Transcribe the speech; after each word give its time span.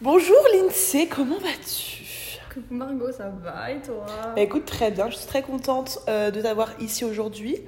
Bonjour 0.00 0.36
Lindsay, 0.52 1.06
comment 1.06 1.38
vas-tu? 1.38 2.04
Margot, 2.70 3.10
ça 3.10 3.30
va 3.42 3.70
et 3.70 3.80
toi? 3.80 4.04
Bah, 4.36 4.40
Écoute, 4.42 4.64
très 4.64 4.90
bien, 4.90 5.10
je 5.10 5.16
suis 5.16 5.26
très 5.26 5.42
contente 5.42 5.98
euh, 6.08 6.30
de 6.30 6.40
t'avoir 6.40 6.70
ici 6.80 7.04
aujourd'hui. 7.04 7.58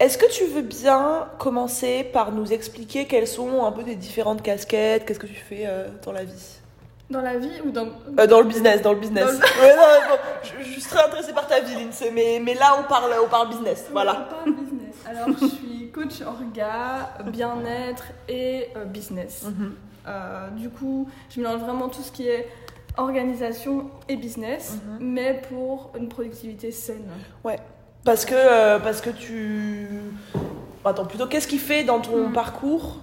Est-ce 0.00 0.18
que 0.18 0.30
tu 0.30 0.44
veux 0.46 0.62
bien 0.62 1.28
commencer 1.38 2.04
par 2.04 2.32
nous 2.32 2.52
expliquer 2.52 3.06
quelles 3.06 3.26
sont 3.28 3.64
un 3.64 3.72
peu 3.72 3.82
tes 3.84 3.96
différentes 3.96 4.42
casquettes? 4.42 5.04
Qu'est-ce 5.04 5.18
que 5.18 5.26
tu 5.26 5.34
fais 5.34 5.64
euh, 5.66 5.88
dans 6.04 6.12
la 6.12 6.24
vie? 6.24 6.58
Dans 7.10 7.20
la 7.22 7.38
vie 7.38 7.60
ou 7.64 7.70
dans... 7.70 7.86
Euh, 8.18 8.26
Dans 8.26 8.40
le 8.40 8.46
business, 8.46 8.82
dans 8.82 8.92
le 8.92 9.00
business. 9.00 9.24
Dans 9.24 9.32
le- 9.32 9.38
Ouais, 9.38 9.76
non, 9.76 9.82
mais 10.02 10.08
bon, 10.08 10.22
je, 10.42 10.64
je 10.64 10.70
suis 10.72 10.82
très 10.82 11.04
intéressée 11.04 11.32
par 11.32 11.46
ta 11.46 11.60
vie, 11.60 11.74
Lindsay, 11.74 12.10
mais, 12.12 12.40
mais 12.42 12.54
là, 12.54 12.76
on 12.78 12.88
parle, 12.88 13.10
on 13.24 13.28
parle 13.28 13.48
business, 13.48 13.86
voilà. 13.92 14.14
Pas 14.14 14.44
business. 14.50 14.94
Alors, 15.08 15.28
je 15.40 15.46
suis 15.46 15.90
coach 15.90 16.20
orga, 16.26 17.10
bien-être 17.30 18.04
et 18.28 18.68
business. 18.86 19.44
Mhm. 19.46 19.74
Du 20.56 20.68
coup, 20.70 21.08
je 21.30 21.40
mélange 21.40 21.60
vraiment 21.60 21.88
tout 21.88 22.02
ce 22.02 22.10
qui 22.12 22.26
est 22.28 22.46
organisation 22.96 23.90
et 24.08 24.16
business, 24.16 24.78
Mhm. 24.98 24.98
mais 25.00 25.40
pour 25.48 25.92
une 25.98 26.08
productivité 26.08 26.70
saine. 26.72 27.04
Parce 28.04 28.24
que, 28.24 28.34
euh, 28.34 28.78
parce 28.78 29.00
que 29.00 29.10
tu... 29.10 29.88
Attends, 30.84 31.04
plutôt, 31.04 31.26
qu'est-ce 31.26 31.48
qui 31.48 31.58
fait 31.58 31.84
dans 31.84 32.00
ton 32.00 32.28
Mhm. 32.28 32.32
parcours 32.32 33.00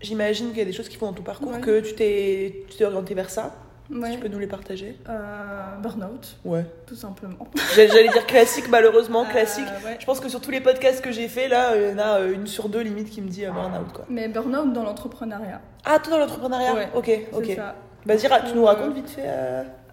J'imagine 0.00 0.48
qu'il 0.50 0.58
y 0.58 0.62
a 0.62 0.64
des 0.64 0.72
choses 0.72 0.88
qui 0.88 0.96
font 0.96 1.06
dans 1.06 1.12
ton 1.12 1.22
parcours 1.24 1.52
Ouais. 1.52 1.60
que 1.60 1.80
tu 1.80 1.94
t'es 1.94 2.64
orienté 2.84 3.14
vers 3.14 3.30
ça? 3.30 3.54
Ouais. 3.90 4.12
Tu 4.12 4.18
peux 4.18 4.28
nous 4.28 4.38
les 4.38 4.46
partager 4.46 4.98
Euh, 5.08 5.76
burnout, 5.82 6.36
Ouais. 6.44 6.66
tout 6.86 6.94
simplement. 6.94 7.48
J'allais 7.74 8.08
dire 8.08 8.26
classique, 8.26 8.68
malheureusement, 8.68 9.22
Euh, 9.24 9.30
classique. 9.32 9.64
ouais. 9.84 9.96
Je 9.98 10.04
pense 10.04 10.20
que 10.20 10.28
sur 10.28 10.40
tous 10.40 10.50
les 10.50 10.60
podcasts 10.60 11.02
que 11.02 11.10
j'ai 11.10 11.26
fait, 11.28 11.48
là, 11.48 11.74
il 11.76 11.90
y 11.90 11.92
en 11.94 11.98
a 11.98 12.20
euh, 12.20 12.34
une 12.34 12.46
sur 12.46 12.68
deux 12.68 12.80
limite 12.80 13.08
qui 13.10 13.22
me 13.22 13.28
dit 13.28 13.46
euh, 13.46 13.50
burn-out, 13.50 13.92
quoi. 13.94 14.04
Mais 14.10 14.28
burnout 14.28 14.72
dans 14.72 14.82
l'entrepreneuriat. 14.84 15.60
Ah, 15.86 15.98
toi 16.00 16.12
dans 16.12 16.18
l'entrepreneuriat 16.18 16.74
Ouais, 16.74 16.88
Ok, 16.94 17.10
ok. 17.32 17.52
ça. 17.56 17.74
Vas-y, 18.04 18.26
ra- 18.26 18.40
tu 18.40 18.54
nous 18.54 18.62
Euh, 18.62 18.66
racontes 18.66 18.94
vite 18.94 19.08
fait 19.08 19.22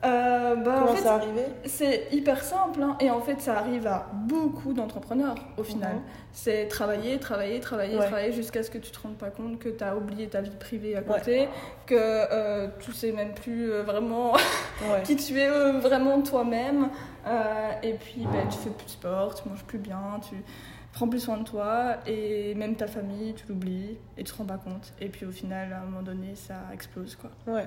euh, 0.06 0.56
bah, 0.56 0.72
en 0.76 0.80
comment 0.82 0.94
fait, 0.96 1.02
ça 1.04 1.16
arrivé 1.16 1.42
C'est 1.66 2.08
hyper 2.12 2.44
simple 2.44 2.82
hein, 2.82 2.96
et 3.00 3.10
en 3.10 3.20
fait 3.22 3.42
ça 3.42 3.58
arrive 3.58 3.88
à 3.88 4.08
beaucoup 4.14 4.74
d'entrepreneurs 4.74 5.36
au 5.58 5.64
final. 5.64 5.96
Mhm. 5.96 6.02
C'est 6.32 6.68
travailler, 6.68 7.18
travailler, 7.20 7.60
travailler, 7.60 7.98
Ouais. 7.98 8.06
travailler 8.06 8.32
jusqu'à 8.32 8.62
ce 8.64 8.70
que 8.70 8.78
tu 8.78 8.92
te 8.92 9.00
rendes 9.02 9.18
pas 9.18 9.30
compte 9.30 9.58
que 9.60 9.70
tu 9.70 9.84
as 9.84 9.96
oublié 9.96 10.28
ta 10.28 10.42
vie 10.42 10.50
privée 10.60 10.96
à 10.96 11.02
côté, 11.02 11.48
que 11.86 11.96
euh, 11.98 12.68
tu 12.80 12.92
sais 12.92 13.12
même 13.12 13.34
plus 13.34 13.72
euh, 13.72 13.84
vraiment 13.84 14.34
Ouais. 14.92 15.04
qui 15.04 15.16
tu 15.16 15.40
es 15.40 15.48
euh, 15.48 15.80
vraiment 15.80 16.22
toi-même 16.22 16.90
et 17.82 17.94
puis 17.94 18.28
ben, 18.32 18.48
tu 18.50 18.58
fais 18.58 18.70
plus 18.70 18.86
de 18.86 18.90
sport, 18.92 19.34
tu 19.36 19.48
manges 19.50 19.64
plus 19.64 19.80
bien, 19.80 20.20
tu 20.30 20.36
prends 20.94 21.08
plus 21.08 21.20
soin 21.22 21.38
de 21.38 21.44
toi 21.44 21.96
et 22.06 22.54
même 22.56 22.76
ta 22.76 22.88
famille 22.88 23.34
tu 23.34 23.46
l'oublies 23.48 23.98
et 24.18 24.24
tu 24.24 24.32
te 24.32 24.38
rends 24.38 24.46
pas 24.46 24.58
compte 24.58 24.94
et 25.02 25.10
puis 25.10 25.26
au 25.26 25.32
final 25.32 25.74
à 25.74 25.78
un 25.82 25.86
moment 25.86 26.02
donné 26.04 26.36
ça 26.36 26.56
explose 26.74 27.16
quoi 27.16 27.32
Ouais, 27.52 27.66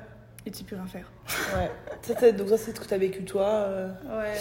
et 0.49 0.51
tu 0.51 0.65
plus 0.65 0.77
rien 0.77 0.87
faire. 0.87 1.11
ouais. 1.57 1.71
Ça, 2.03 2.15
c'est- 2.19 2.33
donc 2.33 2.49
ça, 2.49 2.57
c'est 2.59 2.75
ce 2.75 2.81
que 2.81 2.87
tu 2.89 2.95
as 2.95 2.99
vécu, 2.99 3.25
toi. 3.25 3.45
euh. 3.47 3.89
Ouais. 4.19 4.33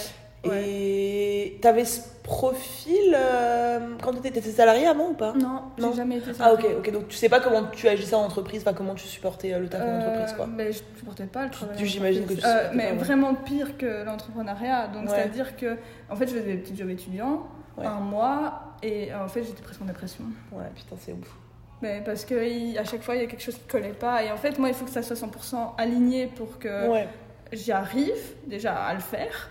Ouais. 0.48 0.64
Et 0.70 1.60
t'avais 1.62 1.84
ce 1.84 2.00
profil 2.24 3.14
euh, 3.16 3.96
quand 4.04 4.14
tu 4.22 4.28
étais 4.28 4.40
salarié 4.42 4.86
avant 4.86 5.10
ou 5.10 5.14
pas? 5.14 5.34
Non, 5.34 5.64
Non. 5.80 5.92
j'ai 5.92 5.98
jamais 5.98 6.18
été 6.18 6.32
Ah, 6.40 6.54
ok, 6.54 6.66
ok. 6.78 6.92
Donc 6.92 7.08
tu 7.08 7.18
sais 7.18 7.28
pas 7.28 7.40
comment 7.40 7.64
tu 7.66 7.88
agissais 7.90 8.16
en 8.16 8.22
entreprise, 8.24 8.64
pas 8.64 8.74
comment 8.74 8.94
tu 8.94 9.08
supportais 9.08 9.54
euh, 9.54 9.60
le 9.60 9.68
taf 9.68 9.82
en 9.82 9.86
Euh, 9.86 10.00
entreprise, 10.00 10.34
quoi. 10.36 10.48
Mais 10.48 10.72
je 10.72 10.80
supportais 10.98 11.26
pas 11.26 11.46
le 11.46 11.50
travail. 11.52 11.76
En 11.76 11.86
j'imagine 11.86 12.26
que 12.26 12.34
tu 12.34 12.46
Euh, 12.46 12.70
Mais 12.74 12.84
pas, 12.86 12.90
ouais. 12.92 12.98
vraiment 12.98 13.34
pire 13.36 13.78
que 13.78 14.06
l'entrepreneuriat. 14.06 14.88
Donc, 14.88 15.06
Ouais. 15.10 15.16
c'est-à-dire 15.16 15.56
que, 15.58 15.76
en 16.10 16.16
fait, 16.16 16.28
je 16.28 16.36
faisais 16.36 16.44
des 16.54 16.58
petits 16.58 16.78
jobs 16.78 16.90
étudiants, 16.92 17.48
un 17.84 18.00
mois, 18.00 18.76
et 18.84 19.14
en 19.14 19.28
fait, 19.28 19.44
j'étais 19.44 19.64
presque 19.64 19.82
en 19.82 19.86
dépression. 19.86 20.24
Ouais, 20.52 20.66
putain, 20.76 20.96
c'est 21.00 21.14
ouf. 21.14 21.36
Mais 21.82 22.02
parce 22.04 22.26
que 22.26 22.48
il- 22.48 22.78
à 22.78 22.84
chaque 22.86 23.04
fois, 23.04 23.16
il 23.16 23.22
y 23.22 23.24
a 23.24 23.28
quelque 23.28 23.44
chose 23.44 23.56
qui 23.56 23.68
collait 23.68 23.90
pas. 23.94 24.24
Et 24.24 24.32
en 24.32 24.38
fait, 24.38 24.58
moi, 24.58 24.70
il 24.70 24.74
faut 24.74 24.86
que 24.86 24.92
ça 24.92 25.04
soit 25.04 25.16
100% 25.16 25.74
aligné 25.78 26.28
pour 26.28 26.58
que 26.60 26.90
Ouais. 26.90 27.08
j'y 27.54 27.72
arrive, 27.72 28.18
déjà, 28.48 28.76
à 28.76 28.94
le 28.94 29.00
faire. 29.00 29.50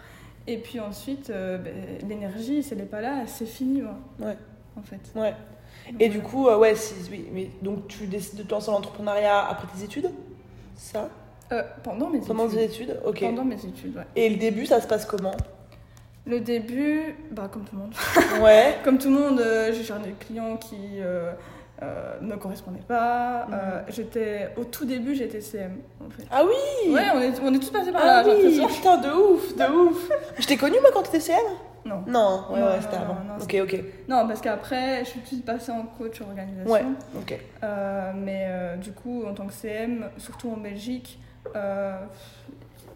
Et 0.48 0.58
puis 0.58 0.80
ensuite, 0.80 1.30
euh, 1.30 1.58
ben, 1.58 1.72
l'énergie, 2.08 2.62
si 2.62 2.72
elle 2.72 2.78
n'est 2.80 2.84
pas 2.84 3.00
là, 3.00 3.26
c'est 3.26 3.46
fini, 3.46 3.82
moi, 3.82 3.94
Ouais. 4.20 4.36
en 4.78 4.82
fait. 4.82 5.00
Ouais. 5.14 5.34
Donc, 5.90 6.00
Et 6.02 6.08
du 6.08 6.20
coup, 6.20 6.48
euh, 6.48 6.58
ouais, 6.58 6.74
si, 6.74 6.94
oui, 7.10 7.26
mais 7.32 7.48
donc 7.62 7.86
tu 7.86 8.06
décides 8.06 8.38
de 8.38 8.42
te 8.42 8.50
lancer 8.52 8.66
dans 8.66 8.72
l'entrepreneuriat 8.74 9.46
après 9.48 9.68
tes 9.76 9.84
études? 9.84 10.10
Ça? 10.76 11.08
Euh, 11.52 11.62
pendant 11.84 12.10
mes 12.10 12.18
Pendant 12.20 12.48
tes 12.48 12.64
études. 12.64 12.90
études? 12.90 13.00
Ok. 13.04 13.20
Pendant 13.20 13.44
mes 13.44 13.54
études, 13.64 13.96
ouais. 13.96 14.02
Et 14.16 14.28
le 14.30 14.36
début, 14.36 14.66
ça 14.66 14.80
se 14.80 14.88
passe 14.88 15.04
comment? 15.06 15.36
Le 16.26 16.40
début, 16.40 17.14
bah, 17.30 17.48
comme 17.52 17.64
tout 17.64 17.76
le 17.76 17.82
monde. 17.82 17.94
Ouais. 18.42 18.74
Comme 18.84 18.98
tout 18.98 19.08
le 19.10 19.14
monde, 19.14 19.40
euh, 19.40 19.72
j'ai 19.72 19.84
géré 19.84 20.00
des 20.00 20.10
clients 20.12 20.56
qui 20.56 20.76
euh, 20.98 21.32
euh, 21.82 22.14
ne 22.22 22.36
correspondaient 22.36 22.80
pas. 22.86 23.46
Mhm. 23.48 23.54
Euh, 23.54 23.80
j'étais, 23.88 24.48
au 24.56 24.64
tout 24.64 24.84
début, 24.84 25.14
j'étais 25.14 25.40
CM, 25.40 25.76
en 26.04 26.08
fait. 26.10 26.24
Ah 26.30 26.42
oui 26.44 26.92
Ouais, 26.92 27.02
on 27.14 27.20
est, 27.20 27.32
on 27.42 27.52
est 27.54 27.58
tous 27.58 27.70
passés 27.70 27.92
par 27.92 28.00
Ah 28.02 28.22
là, 28.22 28.34
oui. 28.34 28.60
Putain, 28.66 28.96
de 28.98 29.08
ouf, 29.10 29.54
de 29.56 29.64
ouf 29.70 30.08
Je 30.38 30.46
t'ai 30.46 30.56
connu 30.56 30.76
moi 30.80 30.90
quand 30.92 31.02
t'étais 31.02 31.20
CM 31.20 31.36
Non. 31.84 32.02
Non, 32.06 32.44
ouais, 32.50 32.60
Non, 32.60 32.66
ouais, 32.66 32.72
c'était 32.80 32.96
non, 32.96 33.02
avant. 33.02 33.14
non, 33.14 33.42
ok, 33.42 33.56
ok. 33.62 33.84
Non, 34.08 34.26
parce 34.26 34.40
qu'après, 34.40 35.00
je 35.00 35.10
suis 35.10 35.18
tout 35.20 35.24
de 35.24 35.28
suite 35.28 35.44
passée 35.44 35.72
en 35.72 35.82
coach 35.82 36.20
organisation. 36.22 36.72
Ouais, 36.72 36.82
ok. 37.16 37.38
Euh, 37.62 38.12
mais 38.16 38.46
euh, 38.48 38.76
du 38.76 38.92
coup, 38.92 39.24
en 39.28 39.34
tant 39.34 39.46
que 39.46 39.52
CM, 39.52 40.06
surtout 40.16 40.50
en 40.50 40.56
Belgique, 40.56 41.18
euh, 41.54 41.92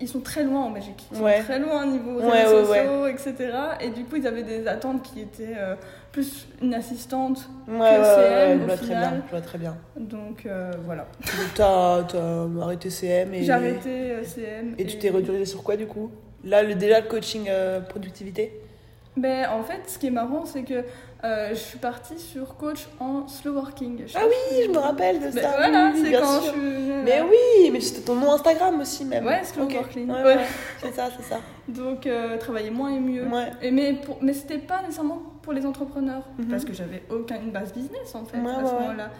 ils 0.00 0.08
sont 0.08 0.20
très 0.20 0.42
loin 0.44 0.62
en 0.62 0.70
Belgique. 0.70 1.06
Ils 1.12 1.18
sont 1.18 1.22
Ouais. 1.24 1.40
très 1.40 1.58
loin 1.58 1.82
au 1.84 1.86
niveau 1.90 2.18
Ouais, 2.20 2.44
réseaux 2.44 2.70
ouais, 2.70 2.86
sociaux, 2.86 3.06
etc. 3.06 3.52
Et 3.82 3.90
du 3.90 4.04
coup, 4.04 4.16
ils 4.16 4.26
avaient 4.26 4.42
des 4.42 4.66
attentes 4.66 5.02
qui 5.02 5.20
étaient 5.20 5.54
euh, 5.58 5.74
plus 6.12 6.46
une 6.60 6.74
assistante. 6.74 7.48
Ouais, 7.68 7.78
ouais, 7.78 7.98
ouais, 7.98 8.04
CM, 8.04 8.58
je 8.58 8.62
au 8.62 8.66
vois 8.66 8.76
très 8.76 8.86
final. 8.86 9.10
bien, 9.14 9.22
je 9.26 9.30
vois 9.30 9.40
très 9.40 9.58
bien. 9.58 9.76
Donc 9.96 10.46
euh, 10.46 10.72
voilà. 10.84 11.06
Donc 11.20 11.54
t'as 11.54 12.02
t'as 12.04 12.46
arrêté 12.62 12.90
CM 12.90 13.34
et... 13.34 13.42
J'ai 13.44 13.52
arrêté 13.52 13.90
euh, 14.12 14.24
CM. 14.24 14.74
Et 14.78 14.86
tu 14.86 14.98
t'es 14.98 15.10
redirigé 15.10 15.44
sur 15.44 15.62
quoi 15.62 15.76
du 15.76 15.86
coup? 15.86 16.10
Là, 16.44 16.62
le, 16.62 16.74
déjà 16.74 17.00
le 17.00 17.06
coaching 17.06 17.46
euh, 17.48 17.80
productivité? 17.80 18.52
Ben, 19.16 19.48
en 19.50 19.62
fait, 19.62 19.80
ce 19.88 19.98
qui 19.98 20.06
est 20.06 20.10
marrant, 20.10 20.46
c'est 20.46 20.62
que 20.62 20.84
euh, 21.24 21.48
je 21.50 21.54
suis 21.54 21.78
partie 21.78 22.18
sur 22.18 22.56
coach 22.56 22.86
en 23.00 23.26
slow 23.28 23.52
working. 23.54 24.02
Je 24.06 24.16
Ah 24.16 24.22
oui, 24.26 24.62
je 24.64 24.70
me 24.70 24.78
rappelle 24.78 25.18
de 25.18 25.24
Ben, 25.30 25.42
ça. 25.42 25.52
voilà, 25.58 25.90
oui, 25.92 26.00
c'est 26.04 26.12
quand 26.12 26.40
sûr. 26.40 26.54
je 26.54 26.58
suis. 26.60 26.92
Mais 27.04 27.20
oui, 27.20 27.70
mais 27.72 27.80
c'était 27.80 28.02
ton 28.02 28.14
nom 28.14 28.32
Instagram 28.32 28.80
aussi 28.80 29.04
même. 29.04 29.26
Ouais, 29.26 29.42
slow 29.44 29.68
working. 29.68 30.08
Ouais, 30.08 30.22
Ouais. 30.22 30.36
ouais, 30.36 30.44
c'est 30.80 30.94
ça, 30.94 31.08
c'est 31.16 31.24
ça. 31.28 31.40
Donc, 31.68 32.06
euh, 32.06 32.38
travailler 32.38 32.70
moins 32.70 32.94
et 32.94 33.00
mieux. 33.00 33.24
Ouais. 33.26 33.50
Et 33.60 33.70
mais 33.72 33.94
pour, 33.94 34.18
mais 34.22 34.32
c'était 34.32 34.58
pas 34.58 34.80
nécessairement 34.82 35.20
pour 35.42 35.52
les 35.52 35.64
entrepreneurs 35.66 36.24
Mhm. 36.38 36.46
parce 36.48 36.64
que 36.64 36.72
j'avais 36.72 37.02
aucune 37.10 37.50
base 37.50 37.72
business 37.72 38.14
en 38.14 38.24
fait 38.24 38.38
Ouais, 38.38 38.50
à 38.50 38.64
ce 38.66 38.72
ouais. 38.74 38.80
moment-là. 38.80 39.10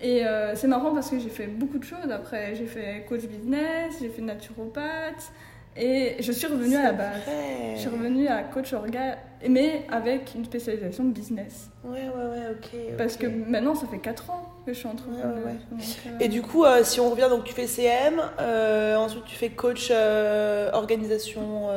Et 0.00 0.26
euh, 0.26 0.54
c'est 0.54 0.66
marrant 0.68 0.92
parce 0.92 1.10
que 1.10 1.18
j'ai 1.18 1.30
fait 1.30 1.46
beaucoup 1.46 1.78
de 1.78 1.84
choses 1.84 2.10
après. 2.10 2.54
J'ai 2.54 2.66
fait 2.66 3.04
coach 3.08 3.22
business, 3.26 3.96
j'ai 4.00 4.08
fait 4.10 4.22
naturopathe 4.22 5.32
et 5.76 6.16
je 6.20 6.32
suis 6.32 6.46
revenue 6.46 6.76
à 6.76 6.82
la 6.84 6.92
base. 6.92 7.22
Je 7.74 7.80
suis 7.80 7.88
revenue 7.88 8.28
à 8.28 8.42
coach 8.42 8.72
orga, 8.72 9.16
mais 9.48 9.84
avec 9.90 10.34
une 10.34 10.44
spécialisation 10.44 11.04
business. 11.04 11.70
Ouais, 11.84 12.08
ouais, 12.14 12.24
ouais, 12.24 12.46
ok. 12.52 12.96
Parce 12.98 13.16
que 13.16 13.26
maintenant, 13.26 13.74
ça 13.74 13.86
fait 13.86 13.98
4 13.98 14.30
ans 14.30 14.42
que 14.64 14.72
je 14.72 14.78
suis 14.78 14.88
entrepreneuse. 14.88 15.20
Ouais, 15.24 15.30
ouais, 15.32 15.44
ouais. 15.46 15.56
Donc, 15.70 15.80
euh, 16.06 16.10
Et 16.20 16.28
du 16.28 16.42
coup, 16.42 16.64
euh, 16.64 16.82
si 16.82 17.00
on 17.00 17.10
revient, 17.10 17.28
donc 17.30 17.44
tu 17.44 17.52
fais 17.54 17.66
CM, 17.66 18.20
euh, 18.40 18.96
ensuite 18.96 19.24
tu 19.24 19.36
fais 19.36 19.50
coach 19.50 19.88
euh, 19.90 20.70
organisation, 20.72 21.68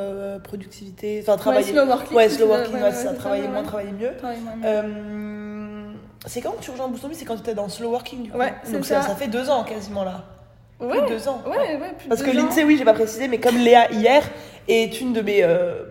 productivité, 0.42 1.20
enfin 1.22 1.32
ouais, 1.32 1.38
travailler. 1.38 1.72
slow 1.72 1.86
working. 1.86 2.16
Ouais, 2.16 2.28
slow 2.28 2.46
working, 2.46 2.74
ouais, 2.76 2.82
ouais, 2.82 2.92
ça, 2.92 3.12
travailler 3.14 3.42
ouais, 3.44 3.48
moins, 3.48 3.60
ouais. 3.60 3.66
travailler 3.66 3.92
mieux. 3.92 4.16
Travailler 4.16 4.40
moins, 4.40 4.56
mieux. 4.56 5.94
C'est 6.26 6.40
quand 6.42 6.52
que 6.52 6.62
tu 6.62 6.70
rejoins 6.70 6.88
Boost 6.88 7.06
C'est 7.12 7.24
quand 7.24 7.34
tu 7.36 7.40
étais 7.40 7.54
dans 7.54 7.68
slow 7.68 7.90
working 7.90 8.24
du 8.24 8.30
coup 8.30 8.38
Ouais, 8.38 8.52
c'est 8.62 8.72
Donc 8.72 8.84
ça. 8.84 9.00
ça. 9.02 9.08
ça 9.08 9.14
fait 9.14 9.28
deux 9.28 9.48
ans 9.48 9.64
quasiment 9.64 10.04
là. 10.04 10.24
Plus 10.78 10.88
ouais, 10.88 11.02
de 11.02 11.08
deux 11.08 11.28
ans. 11.28 11.42
ouais, 11.46 11.76
ouais, 11.76 11.92
plus 11.98 12.04
de 12.04 12.08
Parce 12.08 12.22
que. 12.22 12.30
Lindsay, 12.30 12.64
oui, 12.64 12.76
j'ai 12.78 12.84
pas 12.84 12.94
précisé, 12.94 13.28
mais 13.28 13.38
comme 13.38 13.56
Léa 13.58 13.90
hier 13.92 14.22
est 14.68 15.00
une 15.00 15.12
de 15.12 15.20
mes 15.20 15.42
euh, 15.42 15.84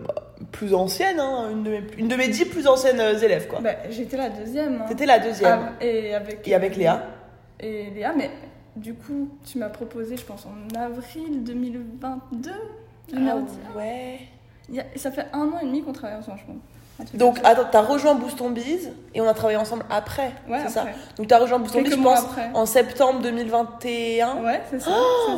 plus 0.60 0.74
anciennes, 0.74 1.18
hein, 1.18 1.48
une, 1.50 1.62
de 1.62 1.70
mes, 1.70 1.82
une 1.96 2.08
de 2.08 2.16
mes 2.16 2.28
dix 2.28 2.44
plus 2.44 2.66
anciennes 2.68 3.00
euh, 3.00 3.18
élèves 3.18 3.46
quoi. 3.48 3.60
Bah, 3.60 3.70
J'étais 3.88 4.18
la 4.18 4.28
deuxième. 4.28 4.82
hein. 4.82 4.84
T'étais 4.86 5.06
la 5.06 5.18
deuxième. 5.18 5.70
Ah, 5.80 5.82
et 5.84 6.14
avec, 6.14 6.46
Et 6.46 6.54
avec 6.54 6.76
Léa. 6.76 7.02
Et 7.60 7.88
Léa, 7.94 8.12
mais 8.14 8.30
du 8.76 8.92
coup, 8.94 9.30
tu 9.50 9.56
m'as 9.58 9.70
proposé, 9.70 10.18
je 10.18 10.24
pense, 10.24 10.44
en 10.46 10.78
avril 10.78 11.42
2022. 11.44 12.50
Ah 12.52 13.16
2021. 13.16 13.78
ouais. 13.78 14.18
Il 14.68 14.74
y 14.74 14.80
a- 14.80 14.84
ça 14.96 15.10
fait 15.10 15.26
un 15.32 15.46
an 15.48 15.58
et 15.62 15.64
demi 15.64 15.82
qu'on 15.82 15.92
travaille 15.92 16.18
ensemble, 16.18 16.38
je 16.40 16.52
pense. 16.52 17.12
Donc 17.14 17.38
attends, 17.44 17.64
t'as 17.72 17.80
rejoint 17.80 18.14
Boost 18.14 18.38
on 18.42 18.50
Biz 18.50 18.92
et 19.14 19.22
on 19.22 19.26
a 19.26 19.32
travaillé 19.32 19.56
ensemble 19.56 19.84
après, 19.88 20.32
ouais, 20.46 20.58
c'est 20.64 20.68
ça. 20.68 20.84
Donc 21.16 21.28
t'as 21.28 21.38
rejoint 21.38 21.58
Boost 21.58 21.74
on 21.74 21.78
Biz, 21.80 21.88
Quelques 21.94 21.98
je 21.98 22.04
pense, 22.04 22.20
après. 22.20 22.50
en 22.52 22.66
septembre 22.66 23.20
2021. 23.22 24.36
Ouais, 24.44 24.60
c'est 24.70 24.80
ça. 24.80 24.90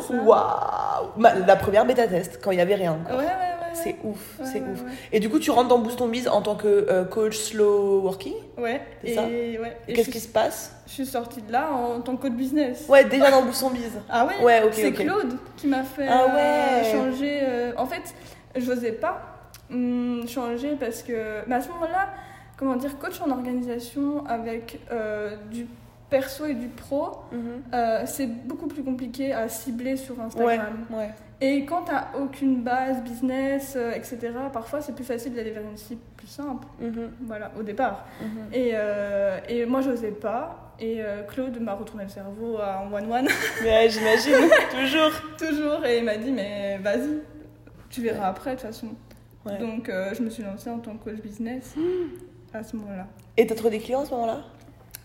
c'est 0.07 0.13
ça. 0.13 0.21
Waouh 0.23 1.07
Ma- 1.15 1.35
La 1.35 1.55
première 1.55 1.85
bêta 1.85 2.05
test, 2.05 2.39
quand 2.43 2.51
il 2.51 2.57
y 2.57 2.61
avait 2.61 2.75
rien. 2.75 2.91
Ouais, 2.91 2.99
encore. 3.13 3.17
ouais, 3.19 3.25
ouais. 3.25 3.52
C'est 3.73 3.95
ouf, 4.03 4.39
ouais, 4.39 4.45
c'est 4.45 4.61
ouais, 4.61 4.67
ouf. 4.71 4.83
ouais. 4.83 4.91
Et 5.11 5.19
du 5.19 5.29
coup, 5.29 5.39
tu 5.39 5.51
rentres 5.51 5.67
dans 5.69 5.79
Boost 5.79 5.99
on 6.01 6.07
Biz 6.07 6.27
en 6.27 6.41
tant 6.41 6.55
que 6.55 6.67
euh, 6.67 7.05
coach 7.05 7.37
slow 7.37 8.01
working? 8.01 8.33
Ouais, 8.57 8.81
C'est 9.03 9.13
ça? 9.15 9.23
ouais. 9.23 9.77
Et 9.87 9.93
Qu'est-ce 9.93 10.09
qui 10.09 10.19
se 10.19 10.27
passe? 10.27 10.75
je 10.85 10.91
suis 10.91 11.05
sortie 11.05 11.41
de 11.41 11.51
là 11.51 11.71
en 11.71 12.01
tant 12.01 12.15
que 12.15 12.23
coach 12.23 12.33
business. 12.33 12.85
Ouais, 12.87 13.03
déjà 13.05 13.31
dans 13.31 13.41
Boost 13.43 13.63
on 13.63 13.69
Biz. 13.71 13.91
Ah 14.09 14.25
ouais, 14.27 14.43
Ouais, 14.43 14.61
ok, 14.63 14.73
C'est. 14.73 14.91
Claude 14.91 15.37
qui 15.57 15.67
m'a 15.67 15.83
fait 15.83 16.07
Ah 16.07 16.25
euh, 16.29 16.81
ouais. 16.83 16.91
changer. 16.91 17.39
euh, 17.41 17.71
En 17.77 17.85
fait, 17.85 18.01
je 18.55 18.69
n'osais 18.71 18.91
pas 18.91 19.21
hum, 19.71 20.23
changer 20.27 20.75
parce 20.79 21.01
que. 21.03 21.45
Mais 21.47 21.55
à 21.55 21.61
ce 21.61 21.69
moment-là, 21.69 22.09
comment 22.57 22.75
dire, 22.75 22.97
coach 22.99 23.19
en 23.21 23.31
organisation 23.31 24.25
avec 24.27 24.79
du 25.51 25.67
perso 26.09 26.45
et 26.45 26.53
du 26.53 26.67
pro, 26.67 27.07
euh, 27.73 28.03
c'est 28.05 28.27
beaucoup 28.27 28.67
plus 28.67 28.83
compliqué 28.83 29.33
à 29.33 29.47
cibler 29.49 29.97
sur 29.97 30.15
Ouais, 30.19 30.23
Instagram. 30.25 30.85
ouais. 30.91 31.09
Et 31.45 31.65
quand 31.65 31.81
t'as 31.83 32.17
aucune 32.17 32.63
base 32.63 33.03
business, 33.03 33.73
euh, 33.75 33.91
etc., 33.91 34.17
parfois 34.53 34.79
c'est 34.81 34.95
plus 34.95 35.03
facile 35.03 35.33
d'aller 35.33 35.51
vers 35.51 35.63
une 35.69 35.75
cible 35.75 35.99
plus 36.15 36.27
simple. 36.27 36.65
Mhm, 36.79 37.11
Voilà, 37.25 37.51
au 37.59 37.63
départ. 37.63 38.05
mhm. 38.21 38.53
Et, 38.53 38.71
euh, 38.75 39.39
et 39.49 39.65
moi, 39.65 39.81
j'osais 39.81 40.11
pas. 40.11 40.73
Et 40.79 41.01
euh, 41.03 41.23
Claude 41.23 41.59
m'a 41.59 41.73
retourné 41.73 42.03
le 42.05 42.09
cerveau 42.09 42.57
en 42.59 42.91
one-one, 42.93 43.27
Ouais, 43.63 43.87
j'imagine, 43.89 44.49
toujours. 44.71 45.11
toujours. 45.37 45.85
Et 45.85 45.97
il 45.97 46.05
m'a 46.05 46.15
dit, 46.17 46.31
mais 46.31 46.77
vas-y, 46.81 47.19
tu 47.89 48.01
verras 48.01 48.27
après, 48.27 48.51
de 48.51 48.55
toute 48.55 48.67
façon. 48.67 48.87
Ouais. 49.45 49.57
Donc, 49.57 49.89
euh, 49.89 50.13
je 50.13 50.23
me 50.23 50.29
suis 50.29 50.43
lancée 50.43 50.69
en 50.69 50.79
tant 50.79 50.93
que 50.95 51.03
coach 51.09 51.19
business 51.21 51.75
à 52.53 52.63
ce 52.63 52.77
moment-là. 52.77 53.07
Et 53.35 53.45
t'as 53.45 53.55
trouvé 53.55 53.71
des 53.77 53.83
clients 53.83 54.01
à 54.03 54.05
ce 54.05 54.11
moment-là? 54.11 54.39